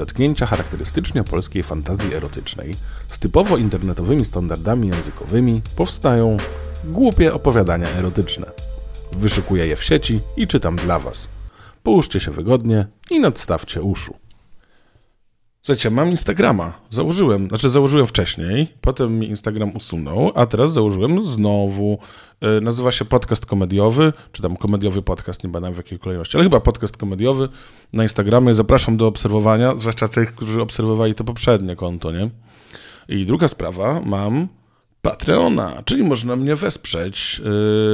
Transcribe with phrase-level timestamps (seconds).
[0.00, 2.74] zetknięcia charakterystycznie polskiej fantazji erotycznej
[3.08, 6.36] z typowo internetowymi standardami językowymi powstają
[6.84, 8.46] głupie opowiadania erotyczne.
[9.12, 11.28] Wyszukuję je w sieci i czytam dla Was.
[11.82, 14.14] Połóżcie się wygodnie i nadstawcie uszu.
[15.62, 16.72] Słuchajcie, mam Instagrama.
[16.90, 21.98] Założyłem, znaczy założyłem wcześniej, potem mi Instagram usunął, a teraz założyłem znowu.
[22.40, 26.44] Yy, nazywa się Podcast Komediowy, czy tam Komediowy Podcast, nie pamiętam w jakiej kolejności, ale
[26.44, 27.48] chyba Podcast Komediowy
[27.92, 28.54] na Instagramie.
[28.54, 32.30] Zapraszam do obserwowania, zwłaszcza tych, którzy obserwowali to poprzednie konto, nie?
[33.08, 34.48] I druga sprawa, mam
[35.02, 37.40] Patreona, czyli można mnie wesprzeć.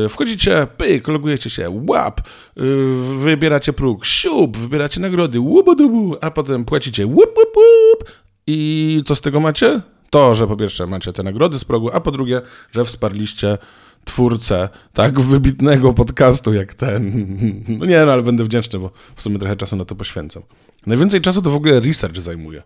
[0.03, 2.21] Yy, wchodzicie, pyk, logujecie się, łap,
[2.57, 8.13] yy, wybieracie próg, siup, wybieracie nagrody, łubudubu, a potem płacicie łup, łup, łup.
[8.47, 9.81] I co z tego macie?
[10.11, 12.41] To, że po pierwsze macie te nagrody z progu, a po drugie,
[12.73, 13.59] że wsparliście
[14.05, 17.27] twórcę tak wybitnego podcastu jak ten.
[17.79, 20.43] No nie, no ale będę wdzięczny, bo w sumie trochę czasu na to poświęcam.
[20.87, 22.63] Najwięcej czasu to w ogóle research zajmuje.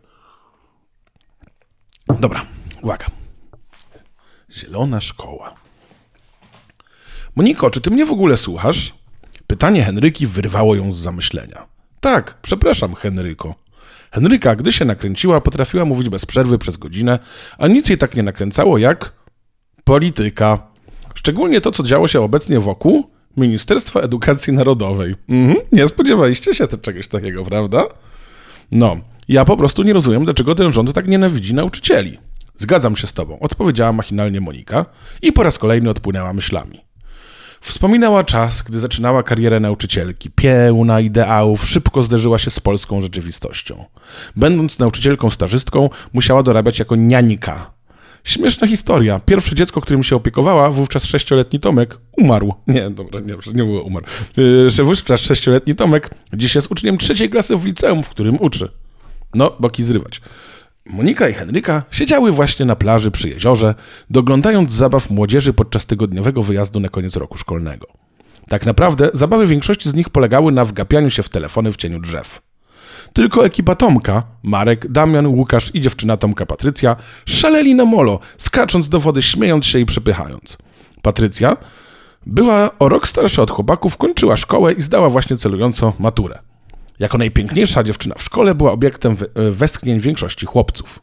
[2.21, 2.47] Dobra,
[2.83, 3.20] uwaga.
[4.53, 5.55] Zielona szkoła.
[7.37, 8.95] Moniko, czy ty mnie w ogóle słuchasz?
[9.47, 11.67] Pytanie Henryki wyrwało ją z zamyślenia.
[12.01, 13.55] Tak, przepraszam, Henryko.
[14.11, 17.19] Henryka, gdy się nakręciła, potrafiła mówić bez przerwy przez godzinę,
[17.59, 19.13] a nic jej tak nie nakręcało jak
[19.85, 20.59] polityka.
[21.15, 25.15] Szczególnie to, co działo się obecnie wokół Ministerstwa Edukacji Narodowej.
[25.29, 27.85] Mhm, nie spodziewaliście się czegoś takiego, prawda?
[28.73, 28.97] No,
[29.29, 32.19] ja po prostu nie rozumiem, dlaczego ten rząd tak nienawidzi nauczycieli.
[32.61, 34.87] Zgadzam się z tobą, odpowiedziała machinalnie Monika
[35.23, 36.81] i po raz kolejny odpłynęła myślami.
[37.61, 43.85] Wspominała czas, gdy zaczynała karierę nauczycielki, pełna ideałów, szybko zderzyła się z polską rzeczywistością.
[44.37, 47.71] Będąc nauczycielką stażystką, musiała dorabiać jako nianika.
[48.25, 49.21] Śmieszna historia.
[49.21, 52.55] Pierwsze dziecko, którym się opiekowała, wówczas sześcioletni Tomek, umarł.
[52.67, 54.07] Nie, dobra, nie, nie było umarł.
[54.67, 58.69] Że wówczas sześcioletni Tomek dziś jest uczniem trzeciej klasy w liceum, w którym uczy.
[59.35, 60.21] No, boki zrywać.
[60.93, 63.75] Monika i Henryka siedziały właśnie na plaży przy jeziorze,
[64.11, 67.87] doglądając zabaw młodzieży podczas tygodniowego wyjazdu na koniec roku szkolnego.
[68.49, 72.41] Tak naprawdę zabawy większości z nich polegały na wgapianiu się w telefony w cieniu drzew.
[73.13, 79.01] Tylko ekipa Tomka, Marek, Damian, Łukasz i dziewczyna Tomka Patrycja szaleli na molo, skacząc do
[79.01, 80.59] wody, śmiejąc się i przepychając.
[81.03, 81.57] Patrycja
[82.27, 86.39] była o rok starsza od chłopaków, kończyła szkołę i zdała właśnie celująco maturę.
[87.01, 91.01] Jako najpiękniejsza dziewczyna w szkole była obiektem e, westchnień większości chłopców.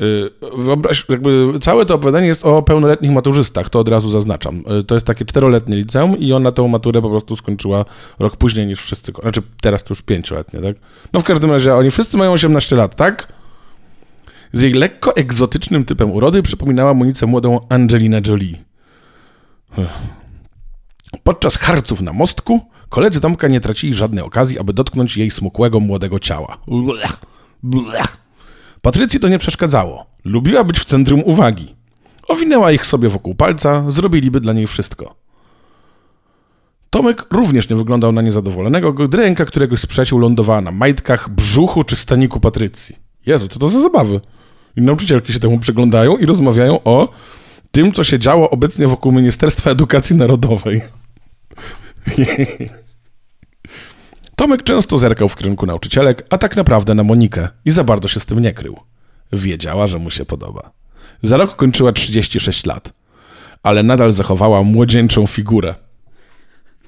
[0.00, 0.04] E,
[0.58, 1.06] wyobraź,
[1.60, 4.64] całe to opowiadanie jest o pełnoletnich maturzystach, to od razu zaznaczam.
[4.66, 7.84] E, to jest takie czteroletnie liceum i ona tę maturę po prostu skończyła
[8.18, 9.12] rok później niż wszyscy.
[9.22, 10.76] Znaczy teraz to już pięcioletnie, tak?
[11.12, 13.32] No w każdym razie oni wszyscy mają 18 lat, tak?
[14.52, 18.56] Z jej lekko egzotycznym typem urody przypominała Monice młodą Angelina Jolie.
[21.22, 26.18] Podczas harców na mostku koledzy Tomka nie tracili żadnej okazji, aby dotknąć jej smukłego młodego
[26.18, 26.58] ciała.
[26.66, 27.16] Blech,
[27.62, 28.16] blech.
[28.82, 30.06] Patrycji to nie przeszkadzało.
[30.24, 31.74] Lubiła być w centrum uwagi.
[32.28, 35.14] Owinęła ich sobie wokół palca, zrobiliby dla niej wszystko.
[36.90, 41.84] Tomek również nie wyglądał na niezadowolonego, gdy ręka któregoś z przyjaciół lądowała na majtkach, brzuchu
[41.84, 42.96] czy staniku Patrycji.
[43.26, 44.20] Jezu, co to za zabawy?
[44.76, 47.08] I nauczycielki się temu przyglądają i rozmawiają o
[47.70, 50.82] tym, co się działo obecnie wokół Ministerstwa Edukacji Narodowej.
[54.36, 58.20] Tomek często zerkał w kierunku nauczycielek, a tak naprawdę na Monikę i za bardzo się
[58.20, 58.76] z tym nie krył.
[59.32, 60.70] Wiedziała, że mu się podoba.
[61.22, 62.92] Za rok kończyła 36 lat,
[63.62, 65.74] ale nadal zachowała młodzieńczą figurę.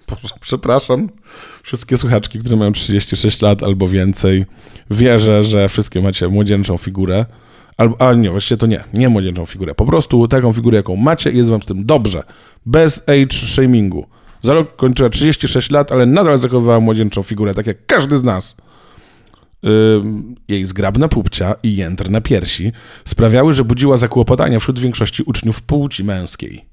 [0.09, 1.09] Boże, przepraszam,
[1.63, 4.45] wszystkie słuchaczki, które mają 36 lat albo więcej,
[4.91, 7.27] wierzę, że wszystkie macie młodzieńczą figurę.
[7.77, 9.75] Albo, a nie, właściwie to nie, nie młodzieńczą figurę.
[9.75, 12.23] Po prostu taką figurę, jaką macie i jest wam z tym dobrze.
[12.67, 14.07] Bez age shamingu.
[14.43, 18.57] Za rok kończyła 36 lat, ale nadal zachowywała młodzieńczą figurę, tak jak każdy z nas.
[20.49, 22.73] Jej zgrabna pupcia i jędr na piersi
[23.05, 26.65] sprawiały, że budziła zakłopotania wśród większości uczniów płci męskiej.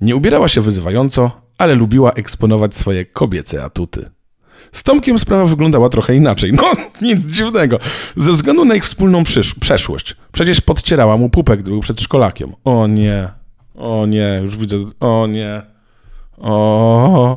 [0.00, 4.10] Nie ubierała się wyzywająco, ale lubiła eksponować swoje kobiece atuty.
[4.72, 6.52] Z Tomkiem sprawa wyglądała trochę inaczej.
[6.52, 6.72] No,
[7.08, 7.78] nic dziwnego.
[8.16, 9.22] Ze względu na ich wspólną
[9.60, 10.16] przeszłość.
[10.32, 12.52] Przecież podcierała mu pupek, gdy był przedszkolakiem.
[12.64, 13.28] O nie,
[13.74, 15.73] o nie, już widzę, o nie.
[16.38, 17.36] O.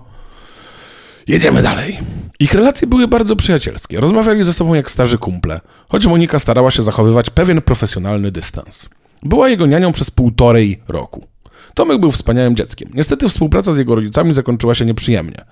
[1.27, 1.99] Jedziemy dalej.
[2.39, 3.99] Ich relacje były bardzo przyjacielskie.
[3.99, 5.59] Rozmawiali ze sobą jak starzy kumple,
[5.89, 8.89] choć Monika starała się zachowywać pewien profesjonalny dystans.
[9.23, 11.27] Była jego nianią przez półtorej roku.
[11.73, 12.89] Tomek był wspaniałym dzieckiem.
[12.93, 15.45] Niestety współpraca z jego rodzicami zakończyła się nieprzyjemnie.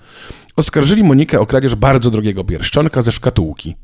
[0.55, 3.75] Oskarżyli Monikę o kradzież bardzo drogiego pierścionka ze szkatułki.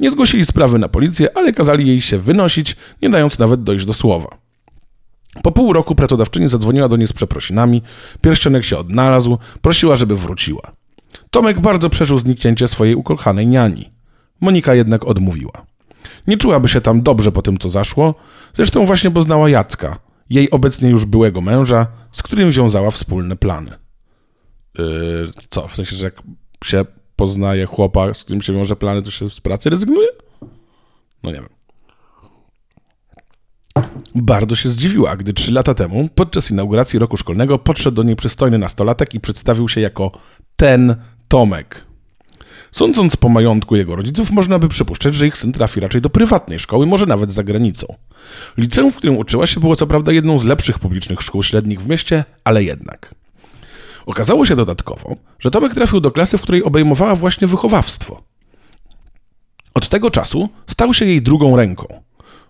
[0.00, 3.92] Nie zgłosili sprawy na policję, ale kazali jej się wynosić, nie dając nawet dojść do
[3.92, 4.41] słowa.
[5.42, 7.82] Po pół roku pracodawczyni zadzwoniła do niej z przeprosinami,
[8.22, 10.72] pierścionek się odnalazł, prosiła, żeby wróciła.
[11.30, 13.90] Tomek bardzo przeżył zniknięcie swojej ukochanej niani.
[14.40, 15.66] Monika jednak odmówiła.
[16.26, 18.14] Nie czułaby się tam dobrze po tym, co zaszło,
[18.54, 19.98] zresztą właśnie poznała Jacka,
[20.30, 23.70] jej obecnie już byłego męża, z którym wiązała wspólne plany.
[24.78, 24.84] Yy,
[25.50, 26.22] co, w sensie, że jak
[26.64, 26.84] się
[27.16, 30.08] poznaje chłopa, z którym się wiąże plany, to się z pracy rezygnuje?
[31.22, 31.48] No nie wiem.
[34.14, 38.58] Bardzo się zdziwiła, gdy trzy lata temu, podczas inauguracji roku szkolnego, podszedł do niej przystojny
[38.58, 40.10] nastolatek i przedstawił się jako
[40.56, 40.96] ten
[41.28, 41.84] Tomek.
[42.72, 46.58] Sądząc po majątku jego rodziców, można by przypuszczać, że ich syn trafi raczej do prywatnej
[46.58, 47.86] szkoły, może nawet za granicą.
[48.56, 51.88] Liceum, w którym uczyła się, było co prawda jedną z lepszych publicznych szkół średnich w
[51.88, 53.14] mieście, ale jednak.
[54.06, 58.22] Okazało się dodatkowo, że Tomek trafił do klasy, w której obejmowała właśnie wychowawstwo.
[59.74, 62.02] Od tego czasu stał się jej drugą ręką.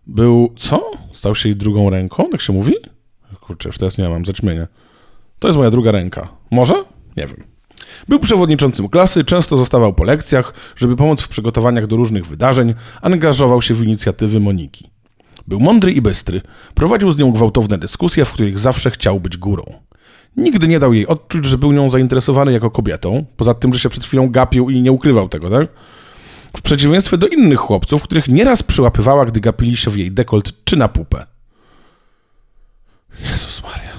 [0.07, 0.53] Był.
[0.57, 0.91] Co?
[1.13, 2.29] Stał się jej drugą ręką?
[2.33, 2.75] Tak się mówi?
[3.41, 4.67] Kurczę, już teraz nie mam zaćmienia.
[5.39, 6.29] To jest moja druga ręka.
[6.51, 6.75] Może?
[7.17, 7.37] Nie wiem.
[8.09, 13.63] Był przewodniczącym klasy, często zostawał po lekcjach, żeby pomóc w przygotowaniach do różnych wydarzeń, angażował
[13.63, 14.91] się w inicjatywy Moniki.
[15.49, 16.41] Był mądry i bystry,
[16.75, 19.65] prowadził z nią gwałtowne dyskusje, w których zawsze chciał być górą.
[20.37, 23.89] Nigdy nie dał jej odczuć, że był nią zainteresowany jako kobietą, poza tym, że się
[23.89, 25.69] przed chwilą gapił i nie ukrywał tego, tak?
[26.57, 30.77] W przeciwieństwie do innych chłopców, których nieraz przyłapywała, gdy gapili się w jej dekolt czy
[30.77, 31.27] na pupę.
[33.31, 33.93] Jezus Maria.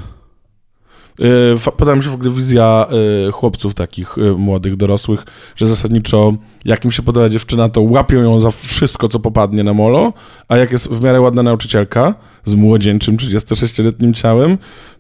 [1.20, 2.88] Yy, Podoba mi się w ogóle wizja
[3.26, 6.34] yy, chłopców takich yy, młodych, dorosłych, że zasadniczo
[6.66, 10.14] jak im się podoba dziewczyna, to łapią ją za wszystko, co popadnie na molo,
[10.48, 12.16] a jak jest w miarę ładna nauczycielka
[12.46, 14.58] z młodzieńczym 36-letnim ciałem,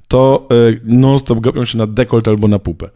[0.08, 0.48] to
[0.84, 2.90] non-stop gapią się na dekolt albo na pupę.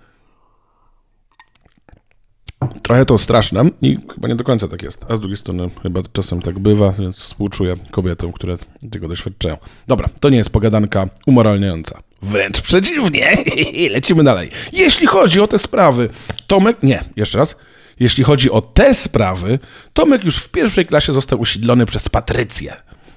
[2.84, 5.06] Trochę to straszne i chyba nie do końca tak jest.
[5.10, 8.58] A z drugiej strony chyba czasem tak bywa, więc współczuję kobietom, które
[8.92, 9.58] tego doświadczają.
[9.88, 12.00] Dobra, to nie jest pogadanka umoralniająca.
[12.22, 13.32] Wręcz przeciwnie.
[13.92, 14.50] Lecimy dalej.
[14.74, 16.10] Jeśli chodzi o te sprawy,
[16.48, 16.84] Tomek...
[16.84, 17.56] Nie, jeszcze raz.
[18.00, 19.60] Jeśli chodzi o te sprawy,
[19.94, 22.74] Tomek już w pierwszej klasie został usiedlony przez Patrycję.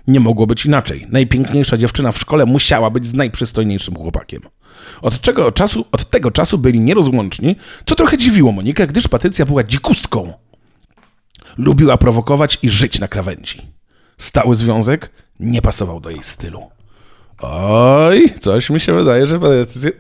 [0.06, 1.06] Nie mogło być inaczej.
[1.08, 4.42] Najpiękniejsza dziewczyna w szkole musiała być z najprzystojniejszym chłopakiem.
[5.02, 7.56] Od, czego czasu, od tego czasu byli nierozłączni,
[7.86, 10.32] co trochę dziwiło Monikę, gdyż Patrycja była dzikuską.
[11.58, 13.62] Lubiła prowokować i żyć na krawędzi.
[14.18, 15.10] Stały związek
[15.40, 16.70] nie pasował do jej stylu.
[17.42, 19.38] Oj, coś mi się wydaje, że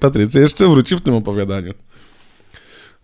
[0.00, 1.74] Patrycja jeszcze wróci w tym opowiadaniu.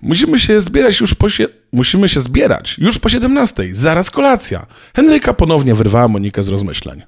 [0.02, 1.26] Musimy się zbierać już po.
[1.72, 3.68] Musimy się zbierać już po 17.
[3.72, 4.66] Zaraz kolacja.
[4.96, 7.02] Henryka ponownie wyrwała Monikę z rozmyślań.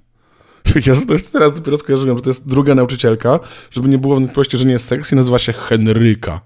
[0.86, 4.64] Ja jest teraz dopiero skojarzyłem, że to jest druga nauczycielka, żeby nie było wątpliwości, że
[4.64, 6.40] nie jest seks i nazywa się Henryka.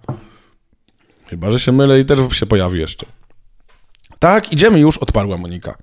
[1.26, 3.06] Chyba, że się mylę i też się pojawi jeszcze.
[4.18, 5.74] Tak, idziemy już, odparła Monika.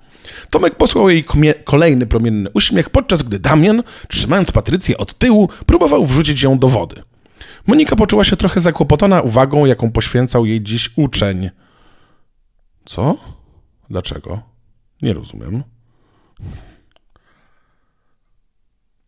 [0.51, 1.25] Tomek posłał jej
[1.65, 7.01] kolejny promienny uśmiech, podczas gdy Damian, trzymając Patrycję od tyłu, próbował wrzucić ją do wody.
[7.67, 11.49] Monika poczuła się trochę zakłopotana uwagą, jaką poświęcał jej dziś uczeń.
[12.85, 13.17] Co?
[13.89, 14.41] Dlaczego?
[15.01, 15.63] Nie rozumiem.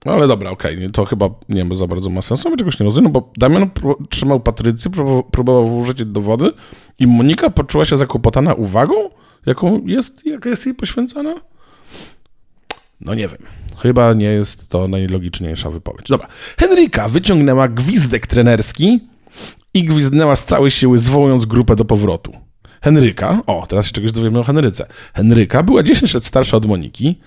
[0.06, 0.90] No ale dobra, okej, okay.
[0.90, 3.70] to chyba nie ma za bardzo ma sensu, ale czegoś nie rozumiem, bo Damian
[4.10, 4.92] trzymał Patrycję,
[5.32, 6.52] próbował, włożyć do wody
[7.00, 8.94] i Monika poczuła się zakłopotana uwagą,
[9.46, 11.36] jaką jest, jaka jest jej poświęcona?
[13.02, 13.40] No nie wiem.
[13.80, 16.08] Chyba nie jest to najlogiczniejsza wypowiedź.
[16.10, 16.28] Dobra.
[16.58, 19.00] Henryka wyciągnęła gwizdek trenerski
[19.74, 22.32] i gwizdnęła z całej siły, zwołując grupę do powrotu.
[22.82, 24.88] Henryka, o, teraz się czegoś dowiemy o Henryce.
[25.14, 27.20] Henryka była 10 lat starsza od Moniki,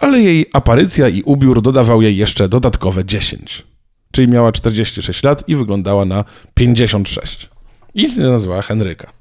[0.00, 3.66] ale jej aparycja i ubiór dodawał jej jeszcze dodatkowe 10.
[4.12, 6.24] Czyli miała 46 lat i wyglądała na
[6.54, 7.50] 56.
[7.94, 9.12] I się nazywała Henryka.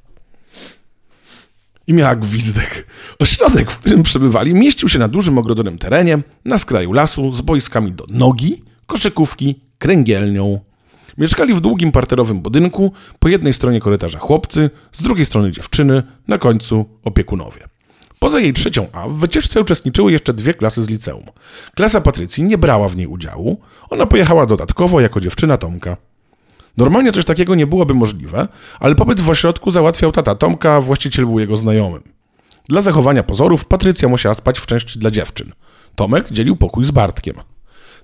[1.87, 2.87] I miała gwizdek.
[3.19, 7.91] Ośrodek, w którym przebywali, mieścił się na dużym ogrodzonym terenie, na skraju lasu, z boiskami
[7.91, 10.59] do nogi, koszykówki, kręgielnią.
[11.17, 16.37] Mieszkali w długim parterowym budynku, po jednej stronie korytarza chłopcy, z drugiej strony dziewczyny, na
[16.37, 17.78] końcu opiekunowie.
[18.19, 21.25] Poza jej trzecią A w wycieczce uczestniczyły jeszcze dwie klasy z liceum.
[21.75, 25.97] Klasa Patrycji nie brała w niej udziału, ona pojechała dodatkowo jako dziewczyna Tomka.
[26.77, 28.47] Normalnie coś takiego nie byłoby możliwe,
[28.79, 32.03] ale pobyt w ośrodku załatwiał tata Tomka, właściciel był jego znajomym.
[32.67, 35.51] Dla zachowania pozorów Patrycja musiała spać w części dla dziewczyn.
[35.95, 37.35] Tomek dzielił pokój z Bartkiem.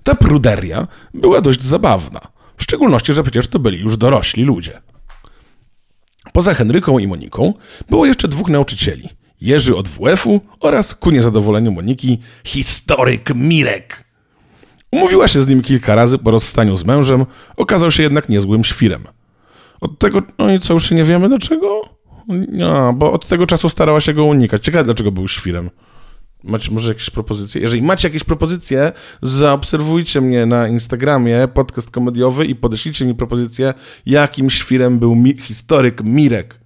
[0.04, 2.20] Ta pruderia była dość zabawna,
[2.56, 4.80] w szczególności, że przecież to byli już dorośli ludzie.
[6.32, 7.54] Poza Henryką i Moniką
[7.88, 9.08] było jeszcze dwóch nauczycieli–
[9.46, 14.04] Jerzy od WF-u oraz, ku niezadowoleniu Moniki, historyk Mirek.
[14.92, 17.26] Umówiła się z nim kilka razy po rozstaniu z mężem,
[17.56, 19.02] okazał się jednak niezłym świrem.
[19.80, 21.82] Od tego, no i co, już nie wiemy dlaczego?
[22.48, 24.64] No, bo od tego czasu starała się go unikać.
[24.64, 25.70] Ciekawe, dlaczego był świrem.
[26.44, 27.60] Macie może jakieś propozycje?
[27.60, 33.74] Jeżeli macie jakieś propozycje, zaobserwujcie mnie na Instagramie, podcast komediowy i podeślijcie mi propozycję,
[34.06, 36.65] jakim świrem był mi historyk Mirek.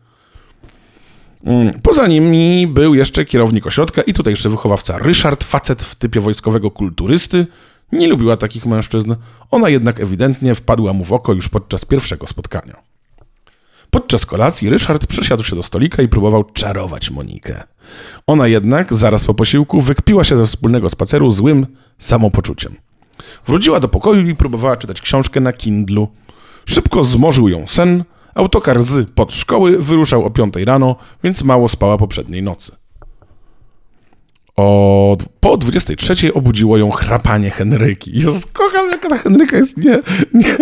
[1.45, 6.71] Mm, poza nimi był jeszcze kierownik ośrodka i tutejszy wychowawca Ryszard, facet w typie wojskowego
[6.71, 7.47] kulturysty.
[7.93, 9.15] Nie lubiła takich mężczyzn,
[9.51, 12.91] ona jednak ewidentnie wpadła mu w oko już podczas pierwszego spotkania.
[13.91, 17.63] Podczas kolacji Ryszard przesiadł się do stolika i próbował czarować Monikę.
[18.27, 21.67] Ona jednak, zaraz po posiłku, wykpiła się ze wspólnego spaceru złym
[21.99, 22.77] samopoczuciem.
[23.47, 26.09] Wróciła do pokoju i próbowała czytać książkę na Kindlu.
[26.65, 31.99] Szybko zmorzył ją sen, autokar z pod szkoły wyruszał o 5 rano, więc mało spała
[31.99, 32.73] poprzedniej nocy.
[34.57, 38.21] O, po 23 obudziło ją chrapanie Henryki.
[38.21, 39.99] Ja kocham, jaka ta Henryka jest nie,
[40.35, 40.57] nie,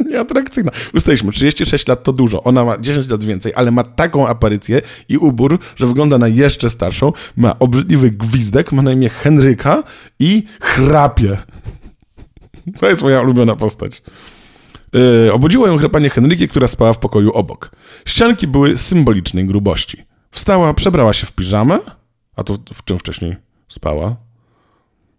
[0.10, 0.70] nieatrakcyjna.
[0.94, 5.18] Ustaliliśmy, 36 lat to dużo, ona ma 10 lat więcej, ale ma taką aparycję i
[5.18, 9.82] ubór, że wygląda na jeszcze starszą, ma obrzydliwy gwizdek, ma na imię Henryka
[10.18, 11.38] i chrapie.
[12.80, 14.02] To jest moja ulubiona postać.
[14.92, 17.70] Yy, obudziło ją chrapanie Henryki, która spała w pokoju obok.
[18.06, 20.04] Ścianki były symbolicznej grubości.
[20.30, 21.78] Wstała, przebrała się w piżamę,
[22.36, 23.36] a to w czym wcześniej
[23.68, 24.16] spała?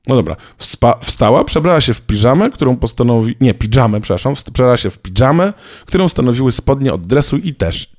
[0.07, 0.35] No dobra.
[0.57, 3.35] Wspa wstała, przebrała się w piżamę, którą postanowi...
[3.41, 4.33] Nie, piżamę, przepraszam.
[4.33, 5.53] Przebrała się w piżamę,
[5.85, 7.95] którą stanowiły spodnie od dresu i też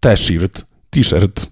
[0.00, 0.64] t-shirt.
[0.90, 1.46] T-shirt.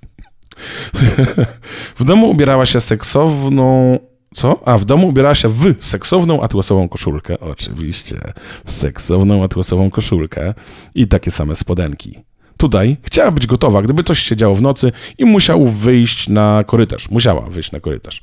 [1.98, 3.98] w domu ubierała się seksowną...
[4.35, 4.68] Co?
[4.68, 7.40] A w domu ubierała się w seksowną atłasową koszulkę.
[7.40, 8.21] Oczywiście.
[8.64, 10.54] W seksowną atłasową koszulkę
[10.95, 12.18] i takie same spodenki.
[12.56, 17.11] Tutaj chciała być gotowa, gdyby coś się działo w nocy i musiał wyjść na korytarz.
[17.11, 18.21] Musiała wyjść na korytarz.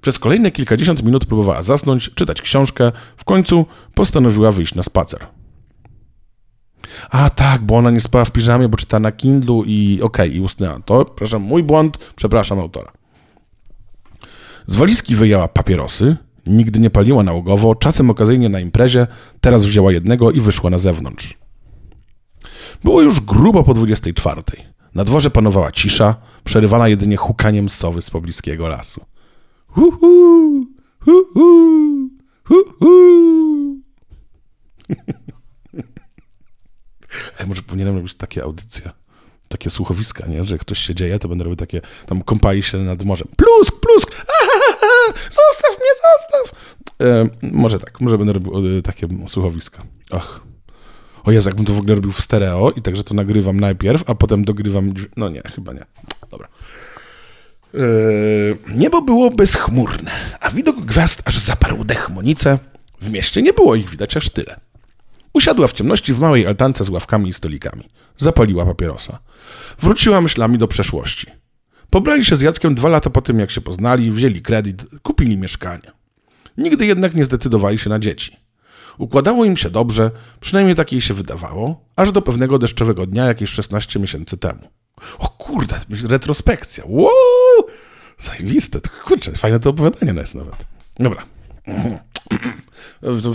[0.00, 2.92] Przez kolejne kilkadziesiąt minut próbowała zasnąć, czytać książkę.
[3.16, 5.26] W końcu postanowiła wyjść na spacer.
[7.10, 10.36] A tak, bo ona nie spała w piżamie, bo czyta na Kindlu i okej, okay,
[10.36, 10.80] i usnęła.
[10.80, 12.92] To, przepraszam, mój błąd, przepraszam autora.
[14.68, 19.06] Z walizki wyjęła papierosy, nigdy nie paliła nałogowo, czasem okazyjnie na imprezie,
[19.40, 21.34] teraz wzięła jednego i wyszła na zewnątrz.
[22.84, 24.42] Było już grubo po 24.
[24.94, 29.04] Na dworze panowała cisza, przerywana jedynie hukaniem sowy z pobliskiego lasu.
[29.76, 30.66] Uhu,
[31.06, 32.08] uhu,
[32.50, 33.76] uhu.
[37.40, 38.90] Ej, może powinienem robić takie audycje,
[39.48, 40.44] takie słuchowiska, nie?
[40.44, 43.28] Że jak ktoś się dzieje, to będę robił takie, tam kąpali się nad morzem.
[43.36, 44.26] Plusk, plusk!
[45.14, 46.58] Zostaw mnie, zostaw!
[47.02, 49.82] E, może tak, może będę robił e, takie słuchowiska.
[50.10, 50.40] Ach.
[51.24, 54.14] O Jezu, jakbym to w ogóle robił w stereo i także to nagrywam najpierw, a
[54.14, 54.94] potem dogrywam...
[55.16, 55.84] No nie, chyba nie.
[56.30, 56.48] Dobra.
[57.74, 60.10] Yy, niebo było bezchmurne,
[60.40, 62.58] a widok gwiazd aż zaparł dech Monice.
[63.00, 64.56] W mieście nie było ich widać aż tyle.
[65.32, 67.84] Usiadła w ciemności w małej altance z ławkami i stolikami.
[68.16, 69.18] Zapaliła papierosa.
[69.80, 71.26] Wróciła myślami do przeszłości.
[71.90, 75.92] Pobrali się z Jackiem dwa lata po tym, jak się poznali, wzięli kredyt, kupili mieszkanie.
[76.58, 78.36] Nigdy jednak nie zdecydowali się na dzieci.
[78.98, 83.50] Układało im się dobrze, przynajmniej tak jej się wydawało, aż do pewnego deszczowego dnia jakieś
[83.50, 84.60] 16 miesięcy temu.
[85.18, 86.84] O kurde, retrospekcja.
[86.86, 87.10] Wow!
[88.18, 88.80] Zajebiste.
[89.04, 90.54] Kurczę, fajne to opowiadanie jest nawet.
[90.98, 91.22] Dobra.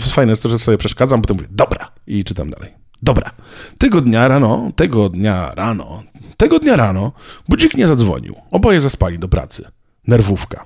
[0.00, 2.83] Fajne jest to, że sobie przeszkadzam, potem mówię, dobra, i czytam dalej.
[3.04, 3.30] Dobra.
[3.78, 6.02] Tego dnia rano, tego dnia rano,
[6.36, 7.12] tego dnia rano
[7.48, 8.34] budzik nie zadzwonił.
[8.50, 9.64] Oboje zaspali do pracy.
[10.06, 10.64] Nerwówka.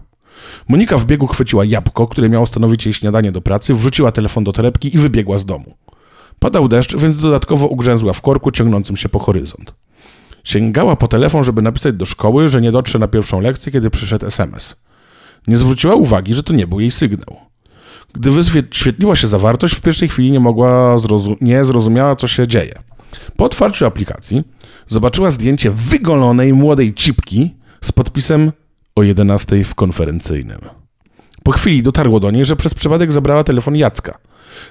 [0.68, 4.52] Monika w biegu chwyciła jabłko, które miało stanowić jej śniadanie do pracy, wrzuciła telefon do
[4.52, 5.74] torebki i wybiegła z domu.
[6.38, 9.74] Padał deszcz, więc dodatkowo ugrzęzła w korku ciągnącym się po horyzont.
[10.44, 14.26] Sięgała po telefon, żeby napisać do szkoły, że nie dotrze na pierwszą lekcję, kiedy przyszedł
[14.26, 14.76] SMS.
[15.46, 17.36] Nie zwróciła uwagi, że to nie był jej sygnał.
[18.14, 20.96] Gdy wyświetliła się zawartość, w pierwszej chwili nie mogła
[21.40, 22.74] nie zrozumiała, co się dzieje.
[23.36, 24.42] Po otwarciu aplikacji
[24.88, 28.52] zobaczyła zdjęcie wygolonej młodej cipki z podpisem
[28.96, 30.58] o 11 w konferencyjnym.
[31.42, 34.18] Po chwili dotarło do niej, że przez przypadek zabrała telefon Jacka.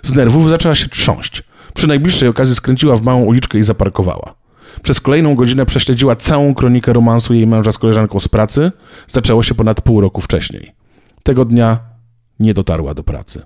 [0.03, 1.44] Z nerwów zaczęła się trząść.
[1.74, 4.36] Przy najbliższej okazji skręciła w małą uliczkę i zaparkowała.
[4.82, 8.72] Przez kolejną godzinę prześledziła całą kronikę romansu jej męża z koleżanką z pracy.
[9.08, 10.72] Zaczęło się ponad pół roku wcześniej.
[11.24, 11.79] Tego dnia
[12.39, 13.41] nie dotarła do pracy.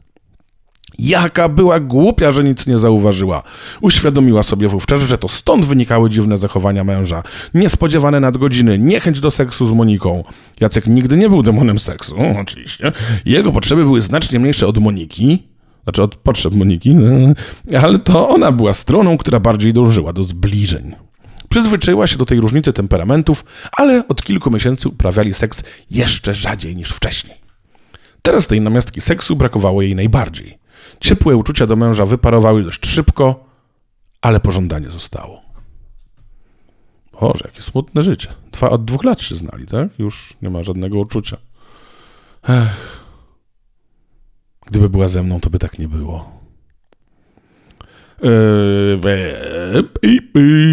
[1.00, 3.43] Jaka była głupia, że nic nie zauważyła.
[3.81, 7.24] Uświadomiła sobie wówczas, że to stąd wynikały dziwne zachowania męża.
[7.53, 10.24] Niespodziewane nadgodziny, niechęć do seksu z Moniką.
[10.60, 12.91] Jacek nigdy nie był demonem seksu, oczywiście.
[13.25, 15.43] Jego potrzeby były znacznie mniejsze od Moniki,
[15.83, 16.95] znaczy od potrzeb Moniki,
[17.83, 20.95] ale to ona była stroną, która bardziej dążyła do zbliżeń.
[21.50, 23.45] Przyzwyczaiła się do tej różnicy temperamentów,
[23.77, 27.40] ale od kilku miesięcy uprawiali seks jeszcze rzadziej niż wcześniej.
[28.21, 30.59] Teraz tej namiastki seksu brakowało jej najbardziej.
[30.99, 33.45] Ciepłe uczucia do męża wyparowały dość szybko,
[34.21, 35.41] ale pożądanie zostało.
[37.21, 38.33] Boże, jakie smutne życie.
[38.51, 39.99] Dwa, od dwóch lat się znali, tak?
[39.99, 41.37] Już nie ma żadnego uczucia.
[42.49, 43.01] Ech.
[44.65, 46.41] Gdyby była ze mną, to by tak nie było.
[48.23, 48.99] Eee,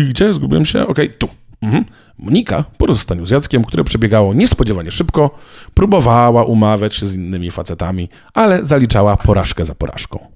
[0.09, 0.87] gdzie zgubiłem się?
[0.87, 1.29] Okej, okay, tu.
[1.63, 1.85] Mhm.
[2.19, 5.31] Monika, po rozstaniu z Jackiem, które przebiegało niespodziewanie szybko,
[5.75, 10.27] próbowała umawiać się z innymi facetami, ale zaliczała porażkę za porażką.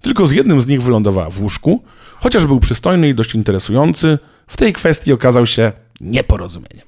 [0.00, 1.82] Tylko z jednym z nich wylądowała w łóżku,
[2.16, 6.86] chociaż był przystojny i dość interesujący, w tej kwestii okazał się nieporozumieniem.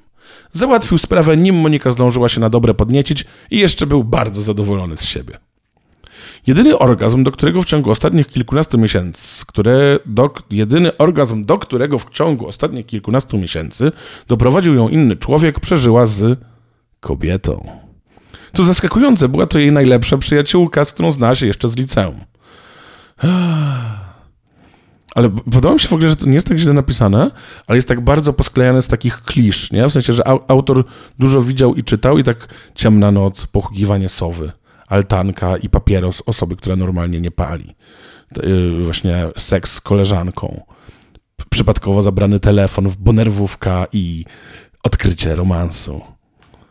[0.52, 5.04] Załatwił sprawę, nim Monika zdążyła się na dobre podniecić i jeszcze był bardzo zadowolony z
[5.04, 5.38] siebie.
[6.46, 11.98] Jedyny orgazm, do którego w ciągu ostatnich kilkunastu miesięcy, które do, jedyny orgazm, do którego
[11.98, 13.92] w ciągu ostatnich kilkunastu miesięcy
[14.28, 16.38] doprowadził ją inny człowiek, przeżyła z
[17.00, 17.66] kobietą.
[18.54, 22.16] Co zaskakujące, była to jej najlepsza przyjaciółka, z którą znała się jeszcze z liceum.
[25.14, 27.30] Ale podoba mi się w ogóle, że to nie jest tak źle napisane,
[27.66, 29.88] ale jest tak bardzo posklejane z takich klisz, nie?
[29.88, 30.84] W sensie, że autor
[31.18, 34.52] dużo widział i czytał i tak ciemna noc, pochukiwanie sowy,
[34.86, 37.74] altanka i papieros osoby, która normalnie nie pali.
[38.44, 40.62] Y, właśnie seks z koleżanką.
[41.50, 44.24] Przypadkowo zabrany telefon, bo nerwówka i
[44.82, 46.00] odkrycie romansu.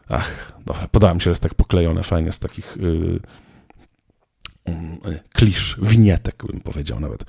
[0.10, 3.20] Ach, dobra, podoba mi się, że jest tak poklejone fajnie z takich yy,
[4.68, 7.26] yy, klisz, winietek bym powiedział nawet.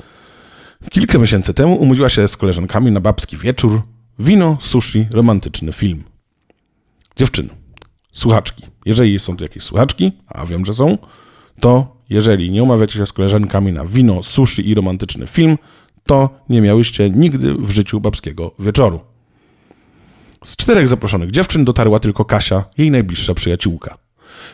[0.90, 3.82] Kilka miesięcy temu umówiła się z koleżankami na babski wieczór,
[4.18, 6.04] wino, sushi, romantyczny film.
[7.16, 7.48] Dziewczyny,
[8.16, 10.98] słuchaczki, jeżeli są tu jakieś słuchaczki, a wiem, że są,
[11.60, 15.58] to jeżeli nie umawiacie się z koleżankami na wino, sushi i romantyczny film,
[16.06, 19.00] to nie miałyście nigdy w życiu babskiego wieczoru.
[20.44, 23.98] Z czterech zaproszonych dziewczyn dotarła tylko Kasia, jej najbliższa przyjaciółka.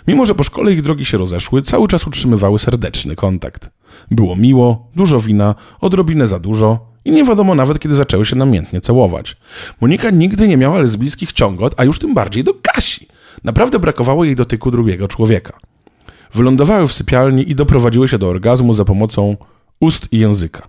[0.08, 3.70] Mimo, że po szkole ich drogi się rozeszły, cały czas utrzymywały serdeczny kontakt.
[4.10, 8.80] Było miło, dużo wina, odrobinę za dużo i nie wiadomo nawet, kiedy zaczęły się namiętnie
[8.80, 9.36] całować.
[9.80, 13.06] Monika nigdy nie miała lesbijskich ciągot, a już tym bardziej do Kasi.
[13.44, 15.58] Naprawdę brakowało jej dotyku drugiego człowieka.
[16.34, 19.36] Wylądowały w sypialni i doprowadziły się do orgazmu za pomocą
[19.80, 20.68] ust i języka.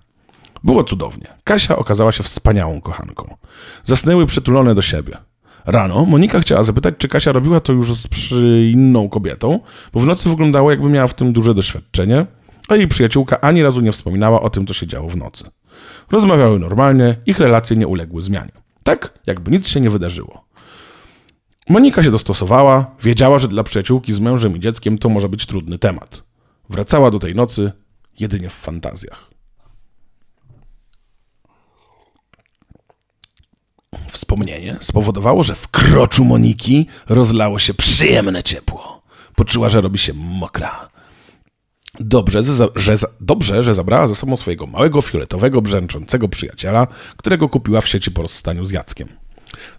[0.63, 1.27] Było cudownie.
[1.43, 3.35] Kasia okazała się wspaniałą kochanką.
[3.85, 5.17] Zasnęły przytulone do siebie.
[5.65, 9.59] Rano Monika chciała zapytać, czy Kasia robiła to już z przy inną kobietą,
[9.93, 12.25] bo w nocy wyglądało, jakby miała w tym duże doświadczenie,
[12.67, 15.43] a jej przyjaciółka ani razu nie wspominała o tym, co się działo w nocy.
[16.11, 18.51] Rozmawiały normalnie, ich relacje nie uległy zmianie.
[18.83, 20.45] Tak, jakby nic się nie wydarzyło.
[21.69, 25.79] Monika się dostosowała, wiedziała, że dla przyjaciółki z mężem i dzieckiem to może być trudny
[25.79, 26.23] temat.
[26.69, 27.71] Wracała do tej nocy
[28.19, 29.29] jedynie w fantazjach.
[34.07, 39.03] Wspomnienie spowodowało, że w kroczu Moniki rozlało się przyjemne ciepło.
[39.35, 40.89] Poczuła, że robi się mokra.
[41.99, 42.39] Dobrze
[42.75, 48.11] że, dobrze, że zabrała ze sobą swojego małego, fioletowego, brzęczącego przyjaciela, którego kupiła w sieci
[48.11, 49.07] po rozstaniu z Jackiem.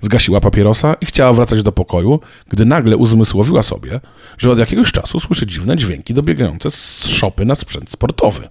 [0.01, 4.01] Zgasiła papierosa i chciała wracać do pokoju, gdy nagle uzmysłowiła sobie,
[4.39, 8.49] że od jakiegoś czasu słyszy dziwne dźwięki dobiegające z szopy na sprzęt sportowy.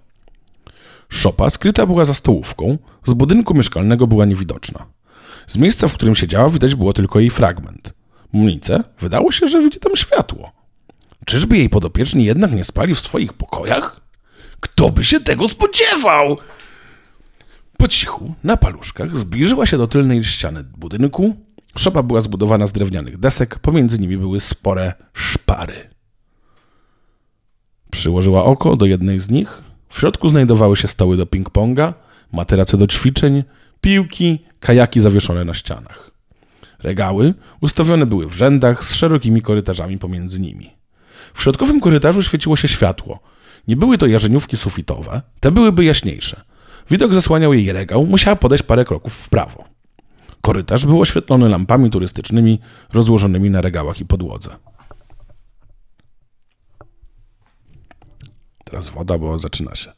[1.09, 4.85] Szopa skryta była za stołówką, z budynku mieszkalnego była niewidoczna.
[5.47, 7.93] Z miejsca, w którym siedziała, widać było tylko jej fragment.
[8.33, 10.51] Munice wydało się, że widzi tam światło.
[11.25, 14.01] Czyżby jej podopieczni jednak nie spali w swoich pokojach?
[14.59, 16.37] Kto by się tego spodziewał?
[17.83, 21.35] Po cichu, na paluszkach, zbliżyła się do tylnej ściany budynku.
[21.77, 25.89] Szopa była zbudowana z drewnianych desek, pomiędzy nimi były spore szpary.
[27.91, 29.61] Przyłożyła oko do jednej z nich.
[29.89, 31.93] W środku znajdowały się stoły do ping-ponga,
[32.31, 33.43] materace do ćwiczeń,
[33.81, 36.11] piłki, kajaki zawieszone na ścianach.
[36.79, 40.69] Regały ustawione były w rzędach z szerokimi korytarzami pomiędzy nimi.
[41.33, 43.19] W środkowym korytarzu świeciło się światło.
[43.67, 46.52] Nie były to jarzeniówki sufitowe, te byłyby jaśniejsze.
[46.89, 49.63] Widok zasłaniał jej regał, musiała podejść parę kroków w prawo.
[50.41, 52.59] Korytarz był oświetlony lampami turystycznymi
[52.93, 54.55] rozłożonymi na regałach i podłodze.
[58.63, 59.93] Teraz woda, bo zaczyna się.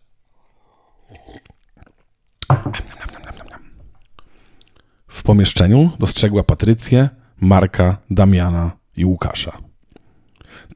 [5.08, 7.10] W pomieszczeniu dostrzegła Patrycję,
[7.42, 9.58] Marka, Damiana i Łukasza.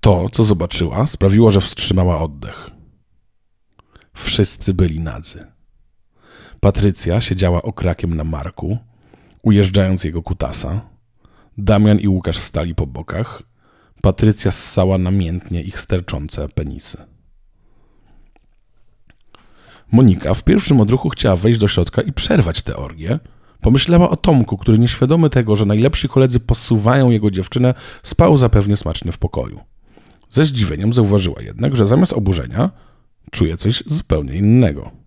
[0.02, 2.70] To, co zobaczyła, sprawiło, że wstrzymała oddech.
[4.14, 5.59] Wszyscy byli nadzy.
[6.60, 8.78] Patrycja siedziała okrakiem na Marku,
[9.42, 10.82] ujeżdżając jego kutasa.
[11.58, 13.44] Damian i Łukasz stali po bokach.
[14.02, 16.98] Patrycja ssała namiętnie ich sterczące penisy.
[19.92, 23.20] Monika w pierwszym odruchu chciała wejść do środka i przerwać tę orgię.
[23.62, 29.12] Pomyślała o Tomku, który nieświadomy tego, że najlepsi koledzy posuwają jego dziewczynę, spał zapewnie smacznie
[29.12, 29.60] w pokoju.
[30.30, 32.70] Ze zdziwieniem zauważyła jednak, że zamiast oburzenia
[33.32, 34.99] czuje coś zupełnie innego.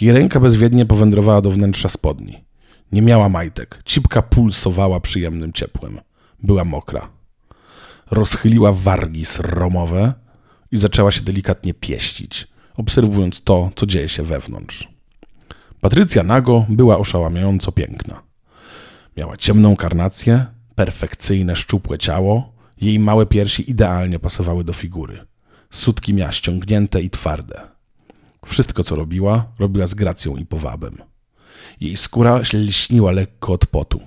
[0.00, 2.44] Jej ręka bezwiednie powędrowała do wnętrza spodni.
[2.92, 5.98] Nie miała majtek, cipka pulsowała przyjemnym ciepłem.
[6.42, 7.08] Była mokra.
[8.10, 10.14] Rozchyliła wargi sromowe
[10.72, 14.88] i zaczęła się delikatnie pieścić, obserwując to, co dzieje się wewnątrz.
[15.80, 18.22] Patrycja nago była oszałamiająco piękna.
[19.16, 25.18] Miała ciemną karnację, perfekcyjne, szczupłe ciało, jej małe piersi idealnie pasowały do figury.
[25.70, 27.69] Sutki miała ściągnięte i twarde.
[28.50, 30.96] Wszystko, co robiła, robiła z gracją i powabem.
[31.80, 34.00] Jej skóra lśniła lekko od potu.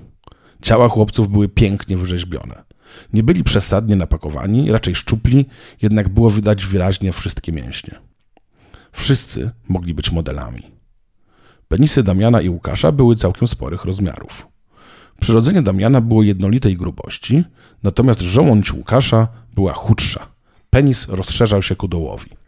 [0.62, 2.64] Ciała chłopców były pięknie wyrzeźbione.
[3.14, 5.46] Nie byli przesadnie napakowani, raczej szczupli,
[5.82, 8.00] jednak było widać wyraźnie wszystkie mięśnie.
[8.92, 10.64] Wszyscy mogli być modelami.
[11.68, 14.48] Penisy Damiana i Łukasza były całkiem sporych rozmiarów.
[15.22, 17.44] Przyrodzenie Damiana było jednolitej grubości,
[17.84, 20.28] natomiast żołądź Łukasza była chudsza.
[20.70, 22.43] Penis rozszerzał się ku dołowi.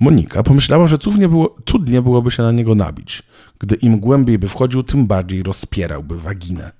[0.00, 3.22] Monika pomyślała, że cudnie, było, cudnie byłoby się na niego nabić.
[3.58, 6.72] Gdy im głębiej by wchodził, tym bardziej rozpierałby waginę.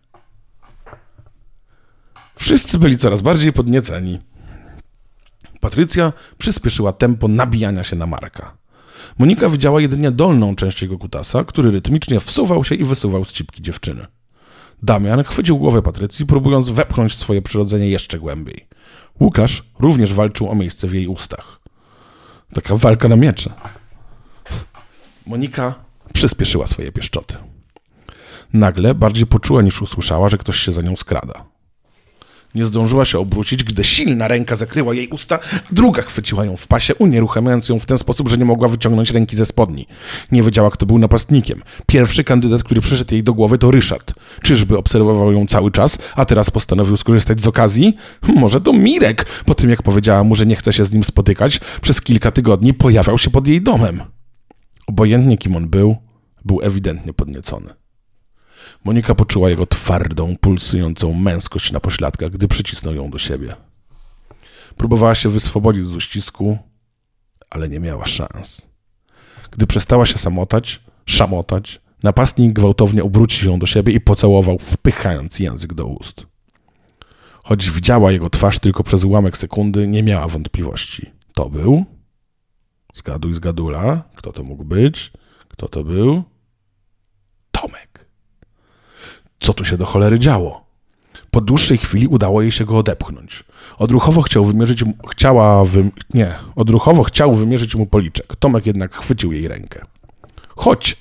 [2.35, 4.19] Wszyscy byli coraz bardziej podnieceni.
[5.61, 8.57] Patrycja przyspieszyła tempo nabijania się na Marka.
[9.19, 13.63] Monika widziała jedynie dolną część jego kutasa, który rytmicznie wsuwał się i wysuwał z cipki
[13.63, 14.07] dziewczyny.
[14.83, 18.67] Damian chwycił głowę Patrycji, próbując wepchnąć swoje przyrodzenie jeszcze głębiej.
[19.21, 21.60] Łukasz również walczył o miejsce w jej ustach.
[22.55, 23.53] Taka walka na miecze.
[25.27, 25.75] Monika
[26.13, 27.37] przyspieszyła swoje pieszczoty.
[28.53, 31.45] Nagle bardziej poczuła niż usłyszała, że ktoś się za nią skrada.
[32.55, 35.39] Nie zdążyła się obrócić, gdy silna ręka zakryła jej usta,
[35.73, 39.37] druga chwyciła ją w pasie, unieruchamiając ją w ten sposób, że nie mogła wyciągnąć ręki
[39.37, 39.87] ze spodni.
[40.33, 41.63] Nie wiedziała, kto był napastnikiem.
[41.87, 44.15] Pierwszy kandydat, który przyszedł jej do głowy, to Ryszard.
[44.43, 47.97] Czyżby obserwował ją cały czas, a teraz postanowił skorzystać z okazji?
[48.35, 51.61] Może to Mirek, po tym jak powiedziała mu, że nie chce się z nim spotykać,
[51.83, 54.01] przez kilka tygodni pojawiał się pod jej domem.
[54.87, 55.97] Obojętnie kim on był,
[56.45, 57.80] był ewidentnie podniecony.
[58.85, 63.57] Monika poczuła jego twardą, pulsującą męskość na pośladkach, gdy przycisnął ją do siebie.
[64.77, 66.59] Próbowała się wyswobodzić z uścisku,
[67.51, 68.67] ale nie miała szans.
[69.51, 75.75] Gdy przestała się samotać, szamotać, napastnik gwałtownie obrócił ją do siebie i pocałował, wpychając język
[75.75, 76.27] do ust.
[77.45, 81.11] Choć widziała jego twarz tylko przez ułamek sekundy, nie miała wątpliwości.
[81.35, 81.85] To był?
[82.95, 84.03] Zgaduj, zgadula.
[84.17, 85.13] Kto to mógł być?
[85.49, 86.23] Kto to był?
[87.53, 88.10] Tomek.
[89.41, 90.65] Co tu się do cholery działo?
[91.31, 93.45] Po dłuższej chwili udało jej się go odepchnąć.
[93.79, 98.37] Odruchowo chciał wymierzyć mu, chciała, wy, nie, odruchowo chciał wymierzyć mu policzek.
[98.37, 99.83] Tomek jednak chwycił jej rękę.
[100.57, 100.97] Chodź!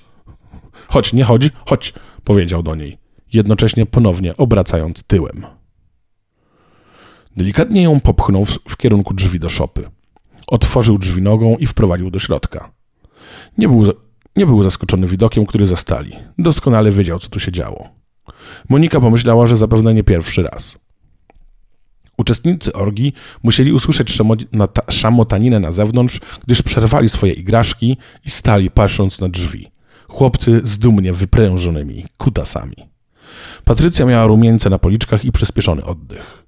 [0.88, 2.98] Chodź, nie chodź, chodź, powiedział do niej,
[3.34, 5.46] jednocześnie ponownie obracając tyłem.
[7.38, 9.90] Delikatnie ją popchnął w, w kierunku drzwi do szopy.
[10.48, 12.72] Otworzył drzwi nogą i wprowadził do środka.
[13.58, 13.84] Nie był,
[14.36, 16.16] nie był zaskoczony widokiem, który zastali.
[16.38, 17.99] Doskonale wiedział, co tu się działo.
[18.70, 20.78] Monika pomyślała, że zapewne nie pierwszy raz.
[22.18, 24.18] Uczestnicy orgi musieli usłyszeć
[24.90, 29.72] szamotaninę na zewnątrz, gdyż przerwali swoje igraszki i stali patrząc na drzwi.
[30.08, 32.76] Chłopcy z dumnie wyprężonymi kutasami.
[33.66, 36.44] Patrycja miała rumieńce na policzkach i przyspieszony oddech.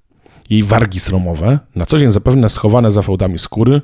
[0.50, 3.80] Jej wargi sromowe, na co dzień zapewne schowane za fałdami skóry,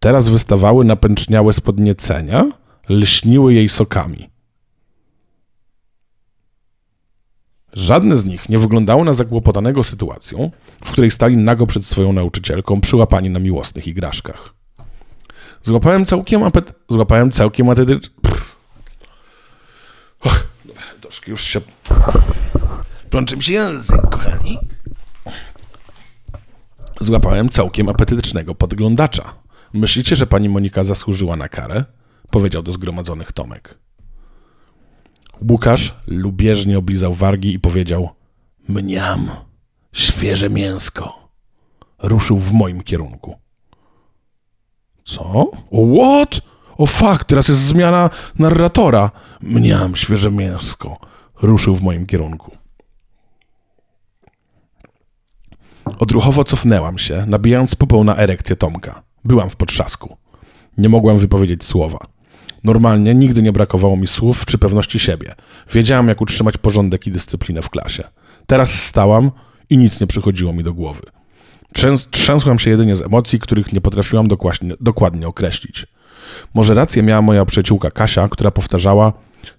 [0.00, 2.50] teraz wystawały napęczniałe z podniecenia,
[2.88, 4.28] lśniły jej sokami.
[7.76, 10.50] Żadne z nich nie wyglądało na zakłopotanego sytuacją,
[10.84, 14.54] w której stali nago przed swoją nauczycielką, przyłapani na miłosnych igraszkach.
[15.62, 16.72] Złapałem całkiem apet...
[16.88, 17.68] Złapałem całkiem.
[20.20, 20.46] Och,
[21.00, 21.60] troszkę już się...
[23.10, 24.58] Plączy mi się język, kochani.
[27.00, 29.34] Złapałem całkiem apetycznego podglądacza.
[29.72, 31.84] Myślicie, że pani Monika zasłużyła na karę?
[32.30, 33.78] Powiedział do zgromadzonych Tomek.
[35.50, 38.08] Łukasz lubieżnie oblizał wargi i powiedział:
[38.68, 39.30] Mniam,
[39.92, 41.28] świeże mięsko.
[41.98, 43.36] Ruszył w moim kierunku.
[45.04, 45.50] Co?
[45.70, 46.40] O, what?
[46.78, 49.10] O fuck, teraz jest zmiana narratora.
[49.42, 50.96] Mniam, świeże mięsko.
[51.42, 52.56] Ruszył w moim kierunku.
[55.98, 59.02] Odruchowo cofnęłam się, nabijając pupą na erekcję Tomka.
[59.24, 60.16] Byłam w potrzasku.
[60.78, 61.98] Nie mogłam wypowiedzieć słowa.
[62.66, 65.34] Normalnie nigdy nie brakowało mi słów czy pewności siebie.
[65.72, 68.04] Wiedziałam, jak utrzymać porządek i dyscyplinę w klasie.
[68.46, 69.30] Teraz stałam
[69.70, 71.02] i nic nie przychodziło mi do głowy.
[71.72, 75.86] Trzęs trzęsłam się jedynie z emocji, których nie potrafiłam dokładnie, dokładnie określić.
[76.54, 79.12] Może rację miała moja przyjaciółka Kasia, która powtarzała: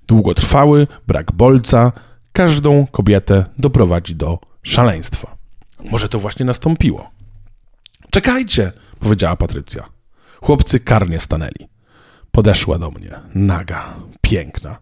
[0.07, 1.91] Długotrwały brak bolca
[2.31, 5.37] każdą kobietę doprowadzi do szaleństwa.
[5.91, 7.09] Może to właśnie nastąpiło.
[8.09, 9.85] Czekajcie, powiedziała Patrycja.
[10.41, 11.76] Chłopcy karnie stanęli.
[12.31, 14.77] Podeszła do mnie, naga, piękna.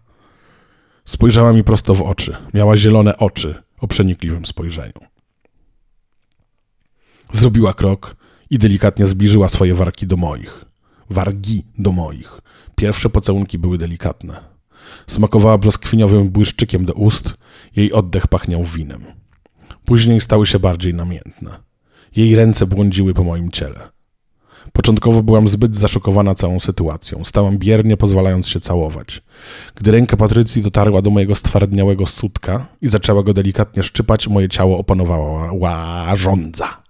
[1.04, 2.36] Spojrzała mi prosto w oczy.
[2.54, 5.00] Miała zielone oczy o przenikliwym spojrzeniu.
[7.32, 8.16] Zrobiła krok
[8.50, 10.64] i delikatnie zbliżyła swoje wargi do moich.
[11.10, 12.40] Wargi do moich.
[12.74, 14.40] Pierwsze pocałunki były delikatne.
[15.06, 17.34] Smakowała brzoskwiniowym błyszczykiem do ust,
[17.76, 19.04] jej oddech pachniał winem.
[19.84, 21.56] Później stały się bardziej namiętne.
[22.16, 23.88] Jej ręce błądziły po moim ciele.
[24.72, 27.24] Początkowo byłam zbyt zaszokowana całą sytuacją.
[27.24, 29.22] Stałam biernie, pozwalając się całować.
[29.74, 34.78] Gdy ręka Patrycji dotarła do mojego stwardniałego sutka i zaczęła go delikatnie szczypać, moje ciało
[34.78, 36.86] opanowała łażądza.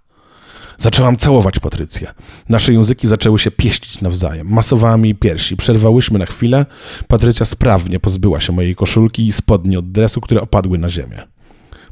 [0.77, 2.11] Zaczęłam całować Patrycję.
[2.49, 4.47] Nasze języki zaczęły się pieścić nawzajem.
[4.49, 5.57] Masowała mi piersi.
[5.57, 6.65] Przerwałyśmy na chwilę.
[7.07, 11.23] Patrycja sprawnie pozbyła się mojej koszulki i spodni od dresu, które opadły na ziemię.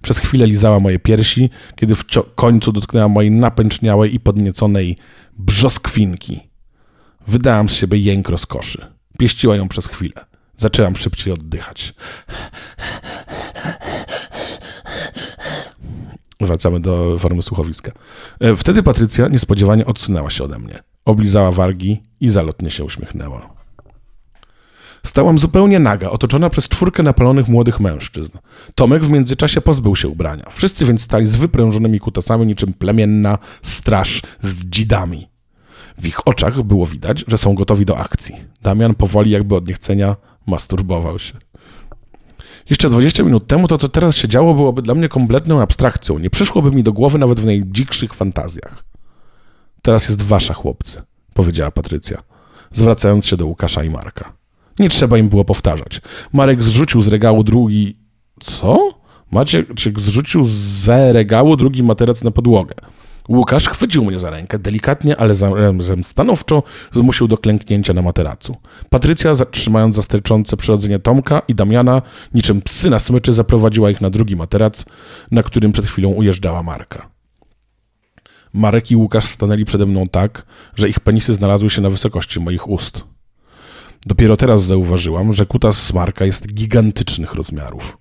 [0.02, 4.98] Przez chwilę lizała moje piersi, kiedy w końcu dotknęła mojej napęczniałej i podnieconej
[5.36, 6.50] brzoskwinki.
[7.28, 8.86] Wydałam z siebie jęk rozkoszy.
[9.20, 10.26] Pieściła ją przez chwilę.
[10.56, 11.94] Zaczęłam szybciej oddychać.
[16.40, 17.92] Wracamy do formy słuchowiska.
[18.40, 20.80] E, wtedy Patrycja niespodziewanie odsunęła się ode mnie.
[21.06, 23.55] Oblizała wargi i zalotnie się uśmiechnęła.
[25.06, 28.38] Stałam zupełnie naga, otoczona przez czwórkę napalonych młodych mężczyzn.
[28.76, 30.44] Tomek w międzyczasie pozbył się ubrania.
[30.50, 35.30] Wszyscy więc stali z wyprężonymi kutasami niczym plemienna straż z dzidami.
[35.98, 38.36] W ich oczach było widać, że są gotowi do akcji.
[38.62, 40.16] Damian powoli, jakby od niechcenia,
[40.48, 41.34] masturbował się.
[42.70, 46.20] Jeszcze 20 minut temu to, co teraz się działo, byłoby dla mnie kompletną abstrakcją.
[46.20, 48.84] Nie przyszłoby mi do głowy nawet w najdzikszych fantazjach.
[49.82, 51.02] Teraz jest wasza, chłopcy,
[51.34, 52.24] powiedziała Patrycja,
[52.72, 54.35] zwracając się do Łukasza i Marka.
[54.80, 56.02] Nie trzeba im było powtarzać.
[56.34, 57.98] Marek zrzucił z regału drugi...
[58.40, 58.90] Co?
[59.32, 62.76] Maciek zrzucił z regału drugi materac na podłogę.
[63.30, 68.56] Łukasz chwycił mnie za rękę, delikatnie, ale zarazem stanowczo zmusił do klęknięcia na materacu.
[68.90, 72.02] Patrycja, trzymając za sterczące przyrodzenie Tomka i Damiana,
[72.34, 74.86] niczym psy na smyczy, zaprowadziła ich na drugi materac,
[75.32, 77.10] na którym przed chwilą ujeżdżała Marka.
[78.54, 82.70] Marek i Łukasz stanęli przede mną tak, że ich penisy znalazły się na wysokości moich
[82.70, 83.15] ust.
[84.06, 87.98] Dopiero teraz zauważyłam, że kutas Marka jest gigantycznych rozmiarów.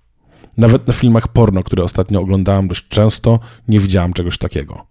[0.57, 4.87] Nawet na filmach porno, które ostatnio oglądałam dość często, nie widziałam czegoś takiego.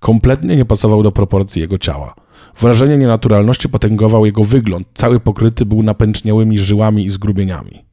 [0.00, 2.14] Kompletnie nie pasował do proporcji jego ciała.
[2.60, 7.84] Wrażenie nienaturalności potęgował jego wygląd, cały pokryty był napęczniałymi żyłami i zgrubieniami.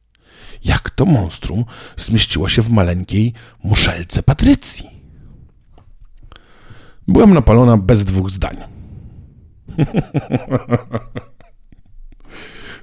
[0.64, 1.64] Jak to monstrum
[1.96, 3.32] zmieściło się w maleńkiej
[3.64, 4.90] muszelce Patrycji?
[7.08, 8.56] Byłam napalona bez dwóch zdań.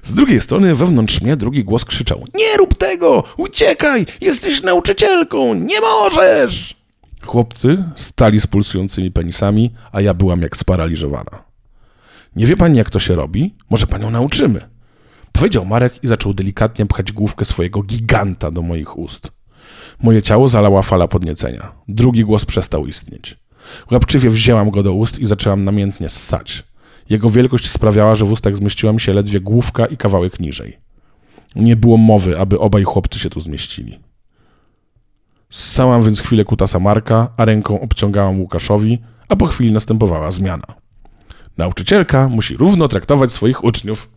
[0.02, 3.24] Z drugiej strony wewnątrz mnie drugi głos krzyczał: Nie rób tego!
[3.36, 4.06] Uciekaj!
[4.20, 5.54] Jesteś nauczycielką!
[5.54, 6.82] Nie możesz!
[7.24, 11.44] Chłopcy stali z pulsującymi penisami, a ja byłam jak sparaliżowana.
[12.36, 13.54] Nie wie pani, jak to się robi?
[13.70, 14.60] Może panią nauczymy.
[15.32, 19.32] Powiedział Marek i zaczął delikatnie pchać główkę swojego giganta do moich ust.
[20.02, 21.72] Moje ciało zalała fala podniecenia.
[21.88, 23.38] Drugi głos przestał istnieć.
[23.90, 26.64] Łapczywie wzięłam go do ust i zaczęłam namiętnie ssać.
[27.12, 30.78] Jego wielkość sprawiała, że w ustach zmieściła mi się ledwie główka i kawałek niżej.
[31.56, 33.98] Nie było mowy, aby obaj chłopcy się tu zmieścili.
[35.50, 38.98] Ssałam więc chwilę kutasa Marka, a ręką obciągałam Łukaszowi,
[39.28, 40.64] a po chwili następowała zmiana.
[41.58, 44.08] Nauczycielka musi równo traktować swoich uczniów.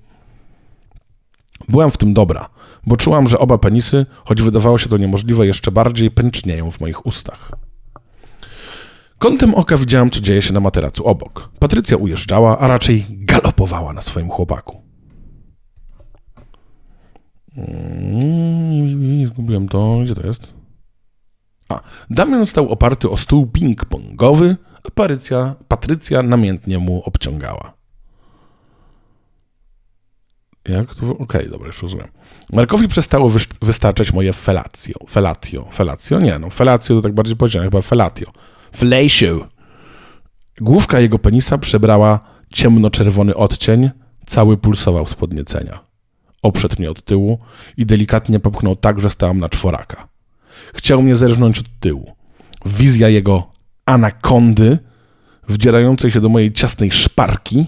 [1.70, 2.50] Byłam w tym dobra,
[2.86, 7.06] bo czułam, że oba penisy, choć wydawało się to niemożliwe, jeszcze bardziej pęcznieją w moich
[7.06, 7.52] ustach.
[9.18, 11.50] Kątem oka widziałam, co dzieje się na materacu obok.
[11.60, 14.82] Patrycja ujeżdżała, a raczej galopowała na swoim chłopaku.
[17.58, 20.00] Mm, zgubiłem to.
[20.04, 20.54] Gdzie to jest?
[21.70, 24.92] A, Damian stał oparty o stół ping-pongowy, a
[25.68, 27.74] Patrycja, namiętnie mu obciągała.
[30.68, 31.06] Jak to?
[31.06, 32.08] Okej, okay, dobra, już rozumiem.
[32.54, 35.00] Markowi przestało wystarczać moje felatio.
[35.10, 35.66] Felatio.
[35.74, 36.20] Felatio?
[36.20, 38.32] Nie, no, felatio to tak bardziej powiedziane, chyba felatio.
[38.76, 39.46] Fleisiu.
[40.62, 42.20] Główka jego penisa przebrała
[42.54, 43.90] ciemnoczerwony odcień,
[44.26, 45.80] cały pulsował z podniecenia.
[46.42, 47.40] Oprzedł mnie od tyłu
[47.78, 50.08] i delikatnie popchnął tak, że stałam na czworaka.
[50.74, 52.16] Chciał mnie zerżnąć od tyłu.
[52.66, 53.52] Wizja jego
[53.86, 54.78] anakondy,
[55.50, 57.66] wdzierającej się do mojej ciasnej szparki,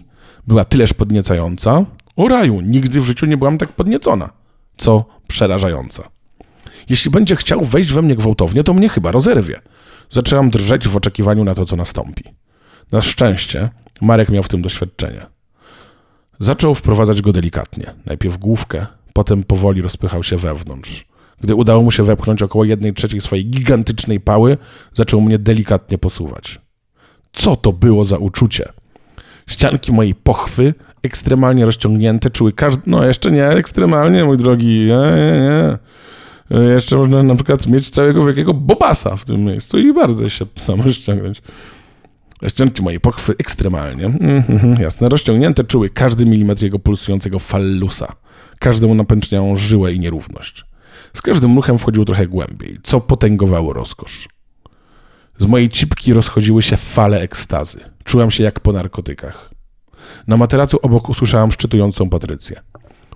[0.48, 1.86] była tyleż podniecająca.
[2.16, 4.30] O raju, nigdy w życiu nie byłam tak podniecona.
[4.78, 6.04] Co przerażająca.
[6.90, 9.60] Jeśli będzie chciał wejść we mnie gwałtownie, to mnie chyba rozerwie.
[10.10, 12.24] Zaczęłam drżeć w oczekiwaniu na to, co nastąpi.
[12.92, 13.70] Na szczęście
[14.02, 15.26] Marek miał w tym doświadczenie.
[16.40, 17.94] Zaczął wprowadzać go delikatnie.
[18.06, 21.06] Najpierw główkę, potem powoli rozpychał się wewnątrz.
[21.42, 24.58] Gdy udało mu się wepchnąć około jednej trzeciej swojej gigantycznej pały,
[24.94, 26.62] zaczął mnie delikatnie posuwać.
[27.34, 28.70] Co to było za uczucie?
[29.50, 32.82] Ścianki mojej pochwy, ekstremalnie rozciągnięte, czuły każdy...
[32.86, 35.78] No, jeszcze nie ekstremalnie, mój drogi, nie, nie, nie.
[36.50, 40.82] Jeszcze można na przykład mieć całego wielkiego bobasa w tym miejscu i bardzo się tam
[40.82, 41.42] rozciągnąć.
[42.48, 44.06] Ścianki mojej pochwy ekstremalnie.
[44.06, 44.44] Mm,
[44.80, 48.16] jasne, rozciągnięte czuły każdy milimetr jego pulsującego fallusa.
[48.60, 50.66] Każdemu napęczniało żyłę i nierówność.
[51.14, 54.30] Z każdym ruchem wchodził trochę głębiej, co potęgowało rozkosz.
[55.38, 57.80] Z mojej cipki rozchodziły się fale ekstazy.
[58.06, 59.50] Czułam się jak po narkotykach.
[60.28, 62.62] Na materacu obok usłyszałam szczytującą Patrycję.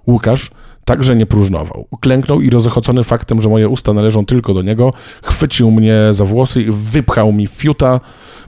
[0.07, 0.51] Łukasz
[0.85, 1.87] także nie próżnował.
[1.89, 6.61] Uklęknął i rozochocony faktem, że moje usta należą tylko do niego, chwycił mnie za włosy
[6.61, 7.99] i wypchał mi fiuta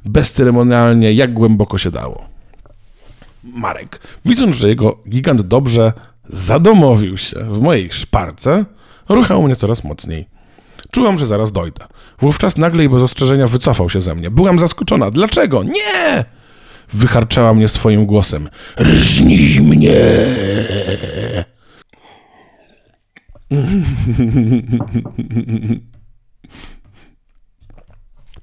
[0.06, 2.26] bezceremonialnie, jak głęboko się dało.
[3.44, 5.94] Marek, widząc, że jego gigant dobrze
[6.30, 8.66] zadomowił się w mojej szparce,
[9.10, 10.26] ruchał mnie coraz mocniej.
[10.92, 11.86] Czułam, że zaraz dojdę.
[12.20, 14.32] Wówczas nagle i bez ostrzeżenia wycofał się ze mnie.
[14.32, 15.12] Byłam zaskoczona.
[15.12, 15.64] Dlaczego?
[15.64, 16.26] Nie!
[16.94, 18.50] Wycharczała mnie swoim głosem.
[18.80, 19.96] Rżnij mnie!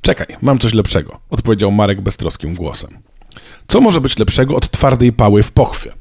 [0.00, 2.90] Czekaj, mam coś lepszego, odpowiedział Marek beztroskim głosem.
[3.68, 5.92] Co może być lepszego od twardej pały w pochwie?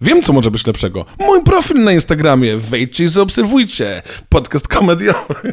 [0.00, 1.04] Wiem, co może być lepszego.
[1.18, 2.56] Mój profil na Instagramie.
[2.56, 4.02] Wejdźcie i zaobserwujcie.
[4.28, 5.52] Podcast komediowy.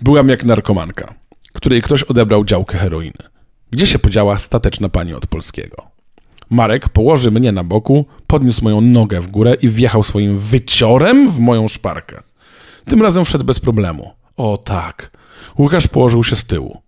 [0.00, 1.14] Byłam jak narkomanka,
[1.52, 3.18] której ktoś odebrał działkę heroiny.
[3.70, 5.93] Gdzie się podziała stateczna pani od polskiego?
[6.50, 11.40] Marek położy mnie na boku, podniósł moją nogę w górę i wjechał swoim wyciorem w
[11.40, 12.20] moją szparkę.
[12.84, 14.10] Tym razem wszedł bez problemu.
[14.36, 15.10] O tak.
[15.58, 16.78] Łukasz położył się z tyłu.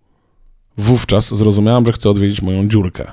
[0.77, 3.11] Wówczas zrozumiałam, że chce odwiedzić moją dziurkę.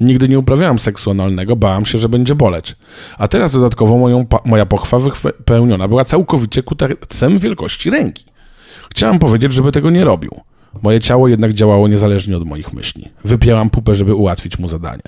[0.00, 2.76] Nigdy nie uprawiałam seksu analnego, bałam się, że będzie boleć.
[3.18, 8.24] A teraz dodatkowo moja pochwa wypełniona była całkowicie kutercem wielkości ręki.
[8.90, 10.30] Chciałam powiedzieć, żeby tego nie robił.
[10.82, 13.08] Moje ciało jednak działało niezależnie od moich myśli.
[13.24, 15.02] Wypięłam pupę, żeby ułatwić mu zadanie.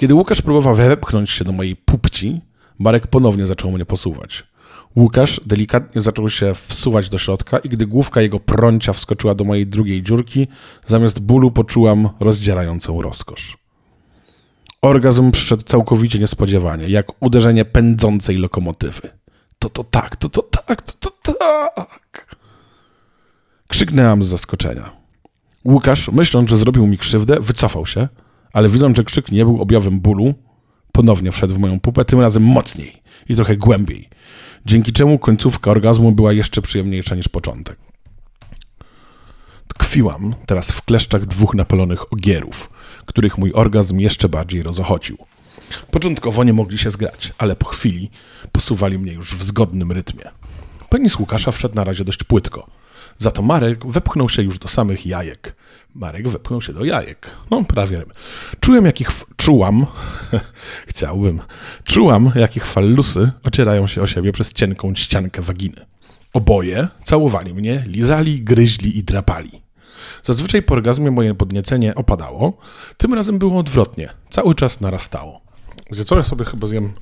[0.00, 2.40] Kiedy Łukasz próbował wepchnąć się do mojej pupci,
[2.78, 4.44] Marek ponownie zaczął mnie posuwać.
[4.96, 9.66] Łukasz delikatnie zaczął się wsuwać do środka i gdy główka jego prącia wskoczyła do mojej
[9.66, 10.48] drugiej dziurki,
[10.86, 13.58] zamiast bólu poczułam rozdzierającą rozkosz.
[14.82, 19.08] Orgazm przyszedł całkowicie niespodziewanie, jak uderzenie pędzącej lokomotywy.
[19.58, 22.36] To to tak, to to tak, to to tak.
[23.68, 24.90] Krzyknęłam z zaskoczenia.
[25.64, 28.08] Łukasz, myśląc, że zrobił mi krzywdę, wycofał się,
[28.52, 30.34] ale widząc, że krzyk nie był objawem bólu,
[30.92, 34.08] ponownie wszedł w moją pupę, tym razem mocniej i trochę głębiej,
[34.66, 37.78] dzięki czemu końcówka orgazmu była jeszcze przyjemniejsza niż początek.
[39.68, 42.70] Tkwiłam teraz w kleszczach dwóch napalonych ogierów,
[43.06, 45.18] których mój orgazm jeszcze bardziej rozochocił.
[45.90, 48.10] Początkowo nie mogli się zgrać, ale po chwili
[48.52, 50.24] posuwali mnie już w zgodnym rytmie.
[50.88, 52.66] Penis Łukasza wszedł na razie dość płytko.
[53.20, 55.56] Za to Marek wepchnął się już do samych jajek.
[55.94, 57.36] Marek wepchnął się do jajek.
[57.50, 58.02] No, prawie.
[58.60, 59.08] Czułem, jakich...
[59.36, 59.86] Czułam...
[60.90, 61.40] Chciałbym.
[61.84, 65.86] Czułam, jakich fallusy ocierają się o siebie przez cienką ściankę waginy.
[66.32, 69.62] Oboje całowali mnie, lizali, gryźli i drapali.
[70.24, 72.58] Zazwyczaj po orgazmie moje podniecenie opadało.
[72.96, 74.08] Tym razem było odwrotnie.
[74.30, 75.40] Cały czas narastało.
[76.08, 76.92] Ja sobie chyba zjem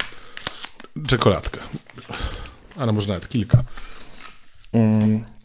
[1.06, 1.60] czekoladkę.
[2.76, 3.64] Ale może nawet kilka.
[4.72, 5.37] Mm.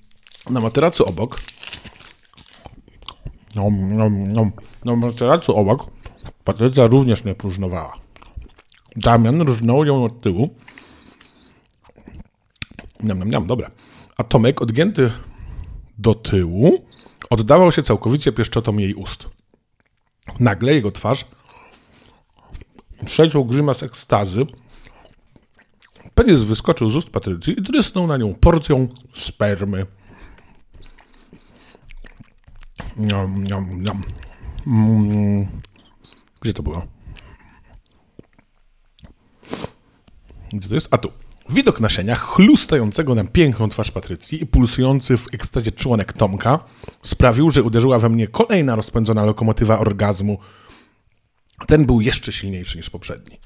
[0.50, 1.40] Na materacu obok
[3.56, 4.52] no, no, no,
[4.86, 5.92] na materacu obok
[6.44, 7.94] Patrycja również nie próżnowała.
[8.96, 10.56] Damian różnął ją od tyłu.
[13.04, 13.72] Niam, niam, niam, dobra.
[14.18, 15.12] A Tomek, odgięty
[15.98, 16.86] do tyłu,
[17.30, 19.28] oddawał się całkowicie pieszczotom jej ust.
[20.40, 21.26] Nagle jego twarz
[23.06, 24.46] przeciął grymas ekstazy.
[26.16, 29.86] Penis wyskoczył z ust Patrycji i drysnął na nią porcją spermy.
[36.42, 36.88] Gdzie to było?
[40.54, 40.88] Gdzie to jest?
[40.92, 41.12] A tu.
[41.50, 46.60] Widok nasienia, chlustającego nam piękną twarz Patrycji i pulsujący w ekstazie członek Tomka
[47.04, 50.38] sprawił, że uderzyła we mnie kolejna rozpędzona lokomotywa orgazmu.
[51.68, 53.40] Ten był jeszcze silniejszy niż poprzedni.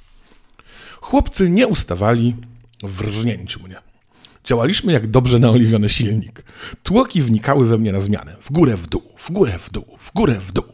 [1.02, 2.36] Chłopcy nie ustawali
[2.84, 3.87] w rżnięciu mnie.
[4.48, 6.44] Działaliśmy jak dobrze naoliwiony silnik.
[6.84, 8.36] Tłoki wnikały we mnie na zmianę.
[8.42, 10.66] W górę, w dół, w górę, w dół, w górę, w dół.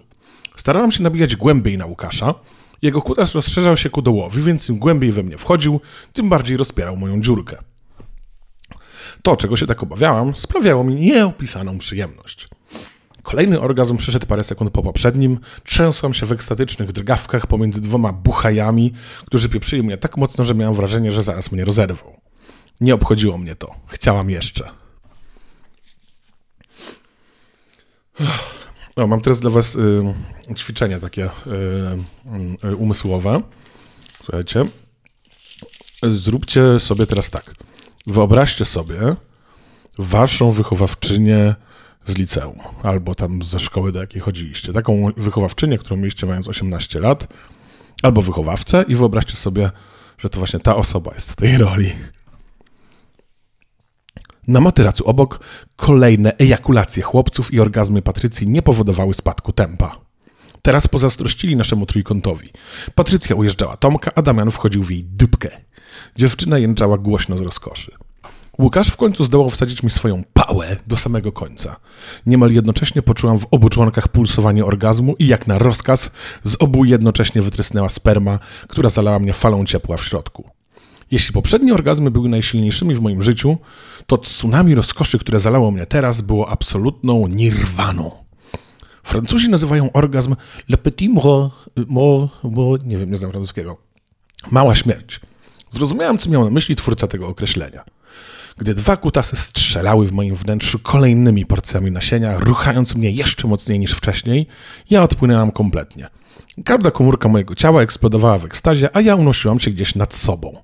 [0.55, 2.35] Starałem się nabijać głębiej na Łukasza.
[2.81, 5.81] Jego kutas rozszerzał się ku dołowi, więc im głębiej we mnie wchodził,
[6.13, 7.57] tym bardziej rozpierał moją dziurkę.
[9.21, 12.47] To, czego się tak obawiałam, sprawiało mi nieopisaną przyjemność.
[13.23, 15.39] Kolejny orgazm przyszedł parę sekund po poprzednim.
[15.63, 18.93] Trzęsłam się w ekstatycznych drgawkach pomiędzy dwoma buchajami,
[19.25, 22.23] którzy pieprzyli mnie tak mocno, że miałam wrażenie, że zaraz mnie rozerwą.
[22.81, 23.75] Nie obchodziło mnie to.
[23.87, 24.69] Chciałam jeszcze.
[28.97, 30.03] No, mam teraz dla Was y,
[30.55, 31.29] ćwiczenie takie y,
[32.67, 33.41] y, umysłowe.
[34.23, 34.65] Słuchajcie.
[36.03, 37.55] Zróbcie sobie teraz tak.
[38.07, 39.15] Wyobraźcie sobie
[39.97, 41.55] Waszą wychowawczynię
[42.05, 44.73] z liceum, albo tam ze szkoły, do jakiej chodziliście.
[44.73, 47.27] Taką wychowawczynię, którą mieliście mając 18 lat,
[48.03, 49.71] albo wychowawcę i wyobraźcie sobie,
[50.17, 51.93] że to właśnie ta osoba jest w tej roli.
[54.47, 55.39] Na materacu obok
[55.75, 59.95] kolejne ejakulacje chłopców i orgazmy Patrycji nie powodowały spadku tempa.
[60.61, 62.49] Teraz pozazdrościli naszemu trójkątowi.
[62.95, 65.49] Patrycja ujeżdżała Tomka, a Damian wchodził w jej dupkę.
[66.15, 67.91] Dziewczyna jęczała głośno z rozkoszy.
[68.59, 71.75] Łukasz w końcu zdołał wsadzić mi swoją pałę do samego końca.
[72.25, 76.11] Niemal jednocześnie poczułam w obu członkach pulsowanie orgazmu i jak na rozkaz
[76.43, 80.49] z obu jednocześnie wytrysnęła sperma, która zalała mnie falą ciepła w środku.
[81.13, 83.57] Jeśli poprzednie orgazmy były najsilniejszymi w moim życiu,
[84.07, 88.11] to tsunami rozkoszy, które zalało mnie teraz, było absolutną nirwaną.
[89.03, 90.35] Francuzi nazywają orgazm
[90.69, 91.53] le petit mort,
[91.87, 93.77] mort, mort nie wiem, nie znam francuskiego.
[94.51, 95.19] Mała śmierć.
[95.69, 97.83] Zrozumiałem, co miał na myśli twórca tego określenia.
[98.57, 103.91] Gdy dwa kutasy strzelały w moim wnętrzu kolejnymi porcjami nasienia, ruchając mnie jeszcze mocniej niż
[103.91, 104.47] wcześniej,
[104.89, 106.07] ja odpłynęłam kompletnie.
[106.65, 110.63] Każda komórka mojego ciała eksplodowała w ekstazie, a ja unosiłam się gdzieś nad sobą.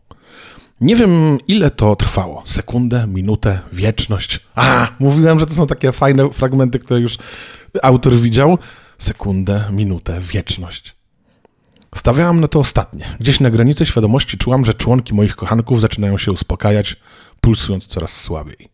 [0.82, 2.44] Nie wiem, ile to trwało.
[2.46, 4.40] Sekundę, minutę, wieczność.
[4.56, 7.18] A, mówiłem, że to są takie fajne fragmenty, które już
[7.84, 8.58] autor widział.
[8.98, 10.96] Sekundę, minutę, wieczność.
[11.96, 13.06] Stawiałam na to ostatnie.
[13.20, 16.96] Gdzieś na granicy świadomości czułam, że członki moich kochanków zaczynają się uspokajać,
[17.42, 18.70] pulsując coraz słabiej.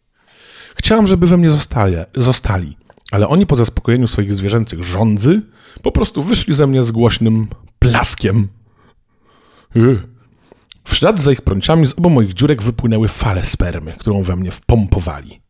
[0.76, 2.78] Chciałam, żeby we mnie zostali, zostali,
[3.12, 5.42] ale oni po zaspokojeniu swoich zwierzęcych rządzy
[5.82, 7.48] po prostu wyszli ze mnie z głośnym
[7.80, 8.48] plaskiem.
[10.86, 14.52] W ślad za ich prąciami z obu moich dziurek wypłynęły fale spermy, którą we mnie
[14.52, 15.42] wpompowali.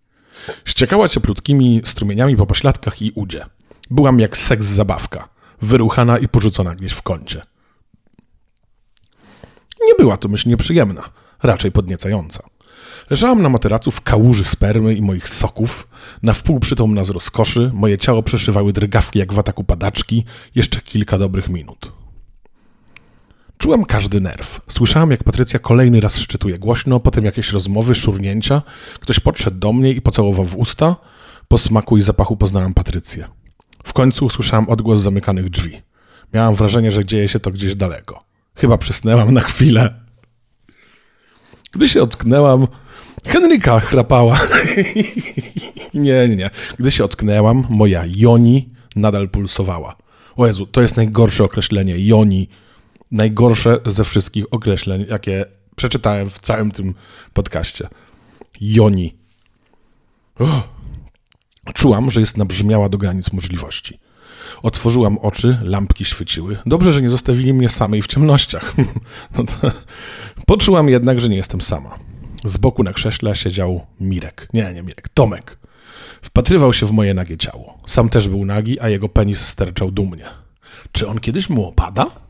[0.66, 3.46] Ściekała cieplutkimi strumieniami po pośladkach i udzie.
[3.90, 5.30] Byłam jak seks zabawka,
[5.62, 7.42] wyruchana i porzucona gdzieś w kącie.
[9.88, 11.10] Nie była to myśl nieprzyjemna,
[11.44, 12.44] raczej podniecająca.
[13.10, 15.88] Leżałam na materacu w kałuży spermy i moich soków,
[16.24, 20.26] na wpół przytomna z rozkoszy, moje ciało przeszywały drgawki jak w ataku padaczki,
[20.56, 21.92] jeszcze kilka dobrych minut.
[23.66, 24.62] Czułam każdy nerw.
[24.70, 28.62] Słyszałam, jak Patrycja kolejny raz szczytuje głośno, potem jakieś rozmowy, szurnięcia.
[29.00, 30.96] Ktoś podszedł do mnie i pocałował w usta.
[31.48, 33.28] Po smaku i zapachu poznałam Patrycję.
[33.84, 35.82] W końcu usłyszałam odgłos zamykanych drzwi.
[36.34, 38.24] Miałam wrażenie, że dzieje się to gdzieś daleko.
[38.56, 39.94] Chyba przysnęłam na chwilę.
[41.72, 42.68] Gdy się ocknęłam,
[43.28, 44.40] Henryka chrapała.
[45.94, 46.50] nie, nie, nie.
[46.80, 49.96] Gdy się ocknęłam, moja Joni nadal pulsowała.
[50.36, 52.00] O Jezu, to jest najgorsze określenie.
[52.00, 52.50] Joni
[53.16, 55.46] najgorsze ze wszystkich określeń, jakie
[55.76, 56.96] przeczytałem w całym tym
[57.34, 57.88] podcaście.
[58.62, 59.16] Joni.
[61.74, 64.00] Czułam, że jest nabrzmiała do granic możliwości.
[64.64, 66.58] Otworzyłam oczy, lampki świeciły.
[66.66, 68.74] Dobrze, że nie zostawili mnie samej w ciemnościach.
[69.38, 69.72] no to...
[70.46, 72.00] Poczułam jednak, że nie jestem sama.
[72.46, 74.48] Z boku na krześle siedział Mirek.
[74.54, 75.58] Nie, nie Mirek, Tomek.
[76.22, 77.78] Wpatrywał się w moje nagie ciało.
[77.88, 80.26] Sam też był nagi, a jego penis sterczał dumnie.
[80.92, 82.25] Czy on kiedyś mu opada?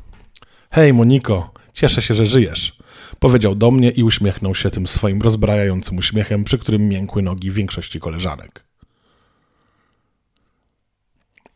[0.71, 2.77] Hej, Moniko, cieszę się, że żyjesz.
[3.19, 7.99] Powiedział do mnie i uśmiechnął się tym swoim rozbrajającym uśmiechem, przy którym miękły nogi większości
[7.99, 8.65] koleżanek.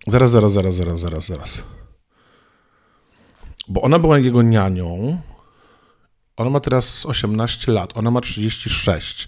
[0.08, 1.64] Zaraz, zaraz, zaraz, zaraz, zaraz, zaraz.
[3.68, 5.22] Bo ona była jego nianią.
[6.38, 9.28] Ona ma teraz 18 lat, ona ma 36,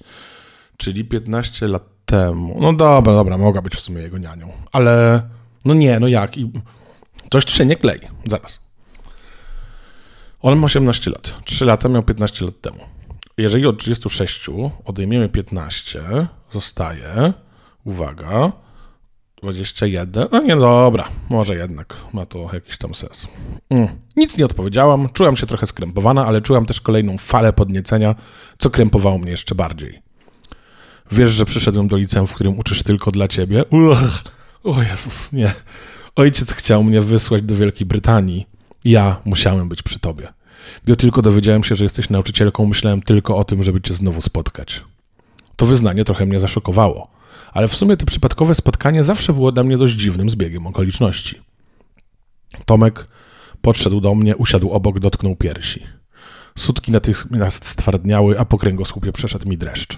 [0.77, 2.57] czyli 15 lat temu.
[2.61, 4.51] No dobra, dobra, mogła być w sumie jego nianią.
[4.71, 5.21] Ale
[5.65, 6.38] no nie, no jak?
[6.38, 6.51] I
[7.32, 7.99] coś tu się nie klei.
[8.25, 8.61] Zaraz.
[10.41, 11.35] On ma 18 lat.
[11.45, 12.77] 3 lata miał 15 lat temu.
[13.37, 14.49] Jeżeli od 36
[14.85, 16.03] odejmiemy 15,
[16.51, 17.33] zostaje,
[17.83, 18.51] uwaga,
[19.41, 20.27] 21.
[20.31, 23.27] No nie, dobra, może jednak ma to jakiś tam sens.
[23.69, 23.87] Mm.
[24.17, 28.15] Nic nie odpowiedziałam, czułam się trochę skrępowana, ale czułam też kolejną falę podniecenia,
[28.57, 30.01] co krępowało mnie jeszcze bardziej.
[31.11, 33.65] Wiesz, że przyszedłem do liceum, w którym uczysz tylko dla ciebie?
[33.65, 33.97] Uch,
[34.63, 35.53] o Jezus, nie.
[36.15, 38.47] Ojciec chciał mnie wysłać do Wielkiej Brytanii,
[38.86, 40.34] ja musiałem być przy tobie.
[40.84, 44.84] Gdy tylko dowiedziałem się, że jesteś nauczycielką, myślałem tylko o tym, żeby cię znowu spotkać.
[45.55, 47.07] To wyznanie trochę mnie zaszokowało,
[47.53, 51.41] ale w sumie to przypadkowe spotkanie zawsze było dla mnie dość dziwnym zbiegiem okoliczności.
[52.65, 53.07] Tomek
[53.61, 55.84] podszedł do mnie, usiadł obok, dotknął piersi.
[56.57, 59.97] Sutki natychmiast stwardniały, a po kręgosłupie przeszedł mi dreszcz.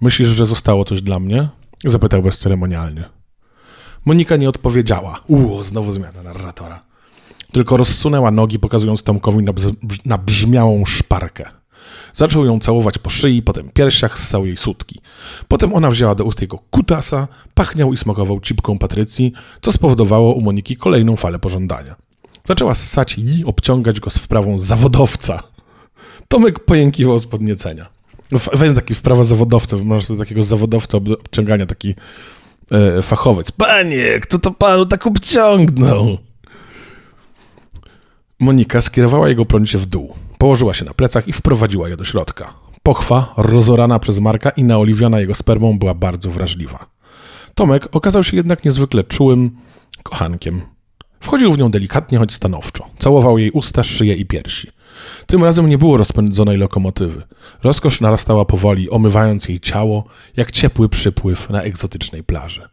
[0.00, 1.48] Myślisz, że zostało coś dla mnie?
[1.84, 3.04] Zapytał bezceremonialnie.
[4.04, 5.20] Monika nie odpowiedziała.
[5.26, 6.82] Uuu, znowu zmiana narratora
[7.52, 9.52] tylko rozsunęła nogi, pokazując Tomkowi na,
[10.04, 11.50] na brzmiałą szparkę.
[12.14, 15.00] Zaczął ją całować po szyi, potem piersiach, ssał jej sutki.
[15.48, 19.32] Potem ona wzięła do ust jego kutasa, pachniał i smakował cipką Patrycji,
[19.62, 21.96] co spowodowało u Moniki kolejną falę pożądania.
[22.48, 25.42] Zaczęła ssać i obciągać go z wprawą zawodowca.
[26.28, 27.86] Tomek pojękiwał z podniecenia.
[28.52, 31.94] Weź taki wprawa zawodowca, masz do takiego zawodowca obciągania, taki
[32.70, 33.52] E, fachowiec.
[33.52, 36.18] Panie, kto to panu tak obciągnął?
[38.40, 40.14] Monika skierowała jego prącie w dół.
[40.38, 42.54] Położyła się na plecach i wprowadziła je do środka.
[42.82, 46.86] Pochwa, rozorana przez Marka i naoliwiona jego spermą, była bardzo wrażliwa.
[47.54, 49.50] Tomek okazał się jednak niezwykle czułym
[50.02, 50.60] kochankiem.
[51.20, 52.86] Wchodził w nią delikatnie, choć stanowczo.
[52.98, 54.70] Całował jej usta, szyję i piersi.
[55.26, 57.22] Tym razem nie było rozpędzonej lokomotywy.
[57.62, 60.04] Rozkosz narastała powoli, omywając jej ciało,
[60.36, 62.68] jak ciepły przypływ na egzotycznej plaży.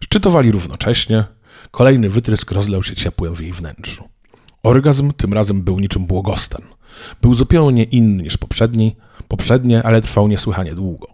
[0.00, 1.24] Szczytowali równocześnie.
[1.70, 4.13] Kolejny wytrysk rozlał się ciepłem w jej wnętrzu.
[4.64, 6.62] Orgazm tym razem był niczym błogostan.
[7.22, 8.96] Był zupełnie inny niż poprzedni,
[9.28, 11.08] poprzednie, ale trwał niesłychanie długo.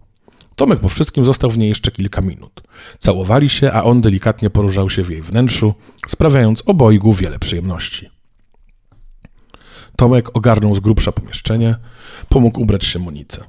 [0.57, 2.63] Tomek po wszystkim został w niej jeszcze kilka minut.
[2.99, 5.75] Całowali się, a on delikatnie poruszał się w jej wnętrzu,
[6.09, 8.11] sprawiając obojgu wiele przyjemności.
[9.97, 11.77] Tomek ogarnął z grubsza pomieszczenie,
[12.29, 13.45] pomógł ubrać się Monice.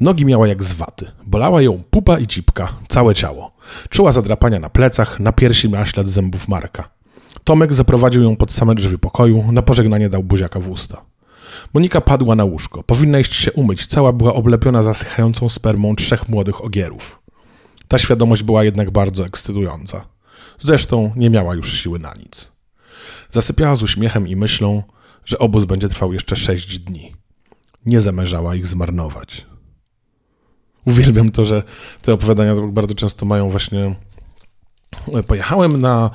[0.00, 1.10] Nogi miała jak z waty.
[1.26, 3.52] Bolała ją pupa i cipka, całe ciało.
[3.88, 7.01] Czuła zadrapania na plecach, na piersi miała ślad zębów Marka.
[7.44, 11.04] Tomek zaprowadził ją pod same drzwi pokoju, na pożegnanie dał buziaka w usta.
[11.74, 12.82] Monika padła na łóżko.
[12.82, 13.86] Powinna iść się umyć.
[13.86, 17.18] Cała była oblepiona zasychającą spermą trzech młodych ogierów.
[17.88, 20.04] Ta świadomość była jednak bardzo ekscytująca.
[20.60, 22.52] Zresztą nie miała już siły na nic.
[23.30, 24.82] Zasypiała z uśmiechem i myślą,
[25.24, 27.12] że obóz będzie trwał jeszcze sześć dni.
[27.86, 29.46] Nie zamierzała ich zmarnować.
[30.86, 31.62] Uwielbiam to, że
[32.02, 33.94] te opowiadania bardzo często mają właśnie.
[35.26, 36.10] Pojechałem na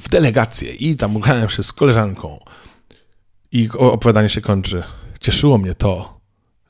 [0.00, 2.38] w delegację i tam ugrałem się z koleżanką.
[3.52, 4.82] I opowiadanie się kończy.
[5.20, 6.20] Cieszyło mnie to,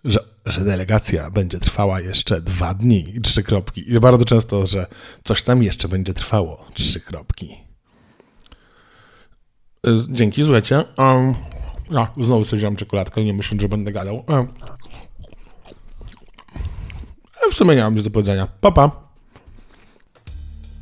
[0.04, 3.92] że, że delegacja będzie trwała jeszcze dwa dni i trzy kropki.
[3.92, 4.86] I bardzo często, że
[5.24, 6.64] coś tam jeszcze będzie trwało.
[6.74, 7.56] Trzy kropki.
[9.86, 10.84] E, dzięki, słuchajcie.
[10.98, 11.34] Um,
[11.90, 14.24] no, znowu sobie wziąłem czekoladkę, nie myślę, że będę gadał.
[14.28, 14.48] Um,
[17.50, 18.46] w sumie nie mam nic do powiedzenia.
[18.60, 18.88] Papa.
[18.88, 19.07] Pa.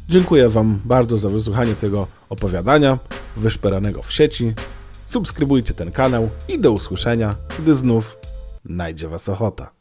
[0.08, 2.98] Dziękuję Wam bardzo za wysłuchanie tego opowiadania
[3.36, 4.54] wyszperanego w sieci.
[5.06, 8.16] Subskrybujcie ten kanał i do usłyszenia, gdy znów
[8.64, 9.75] najdzie Was ochota.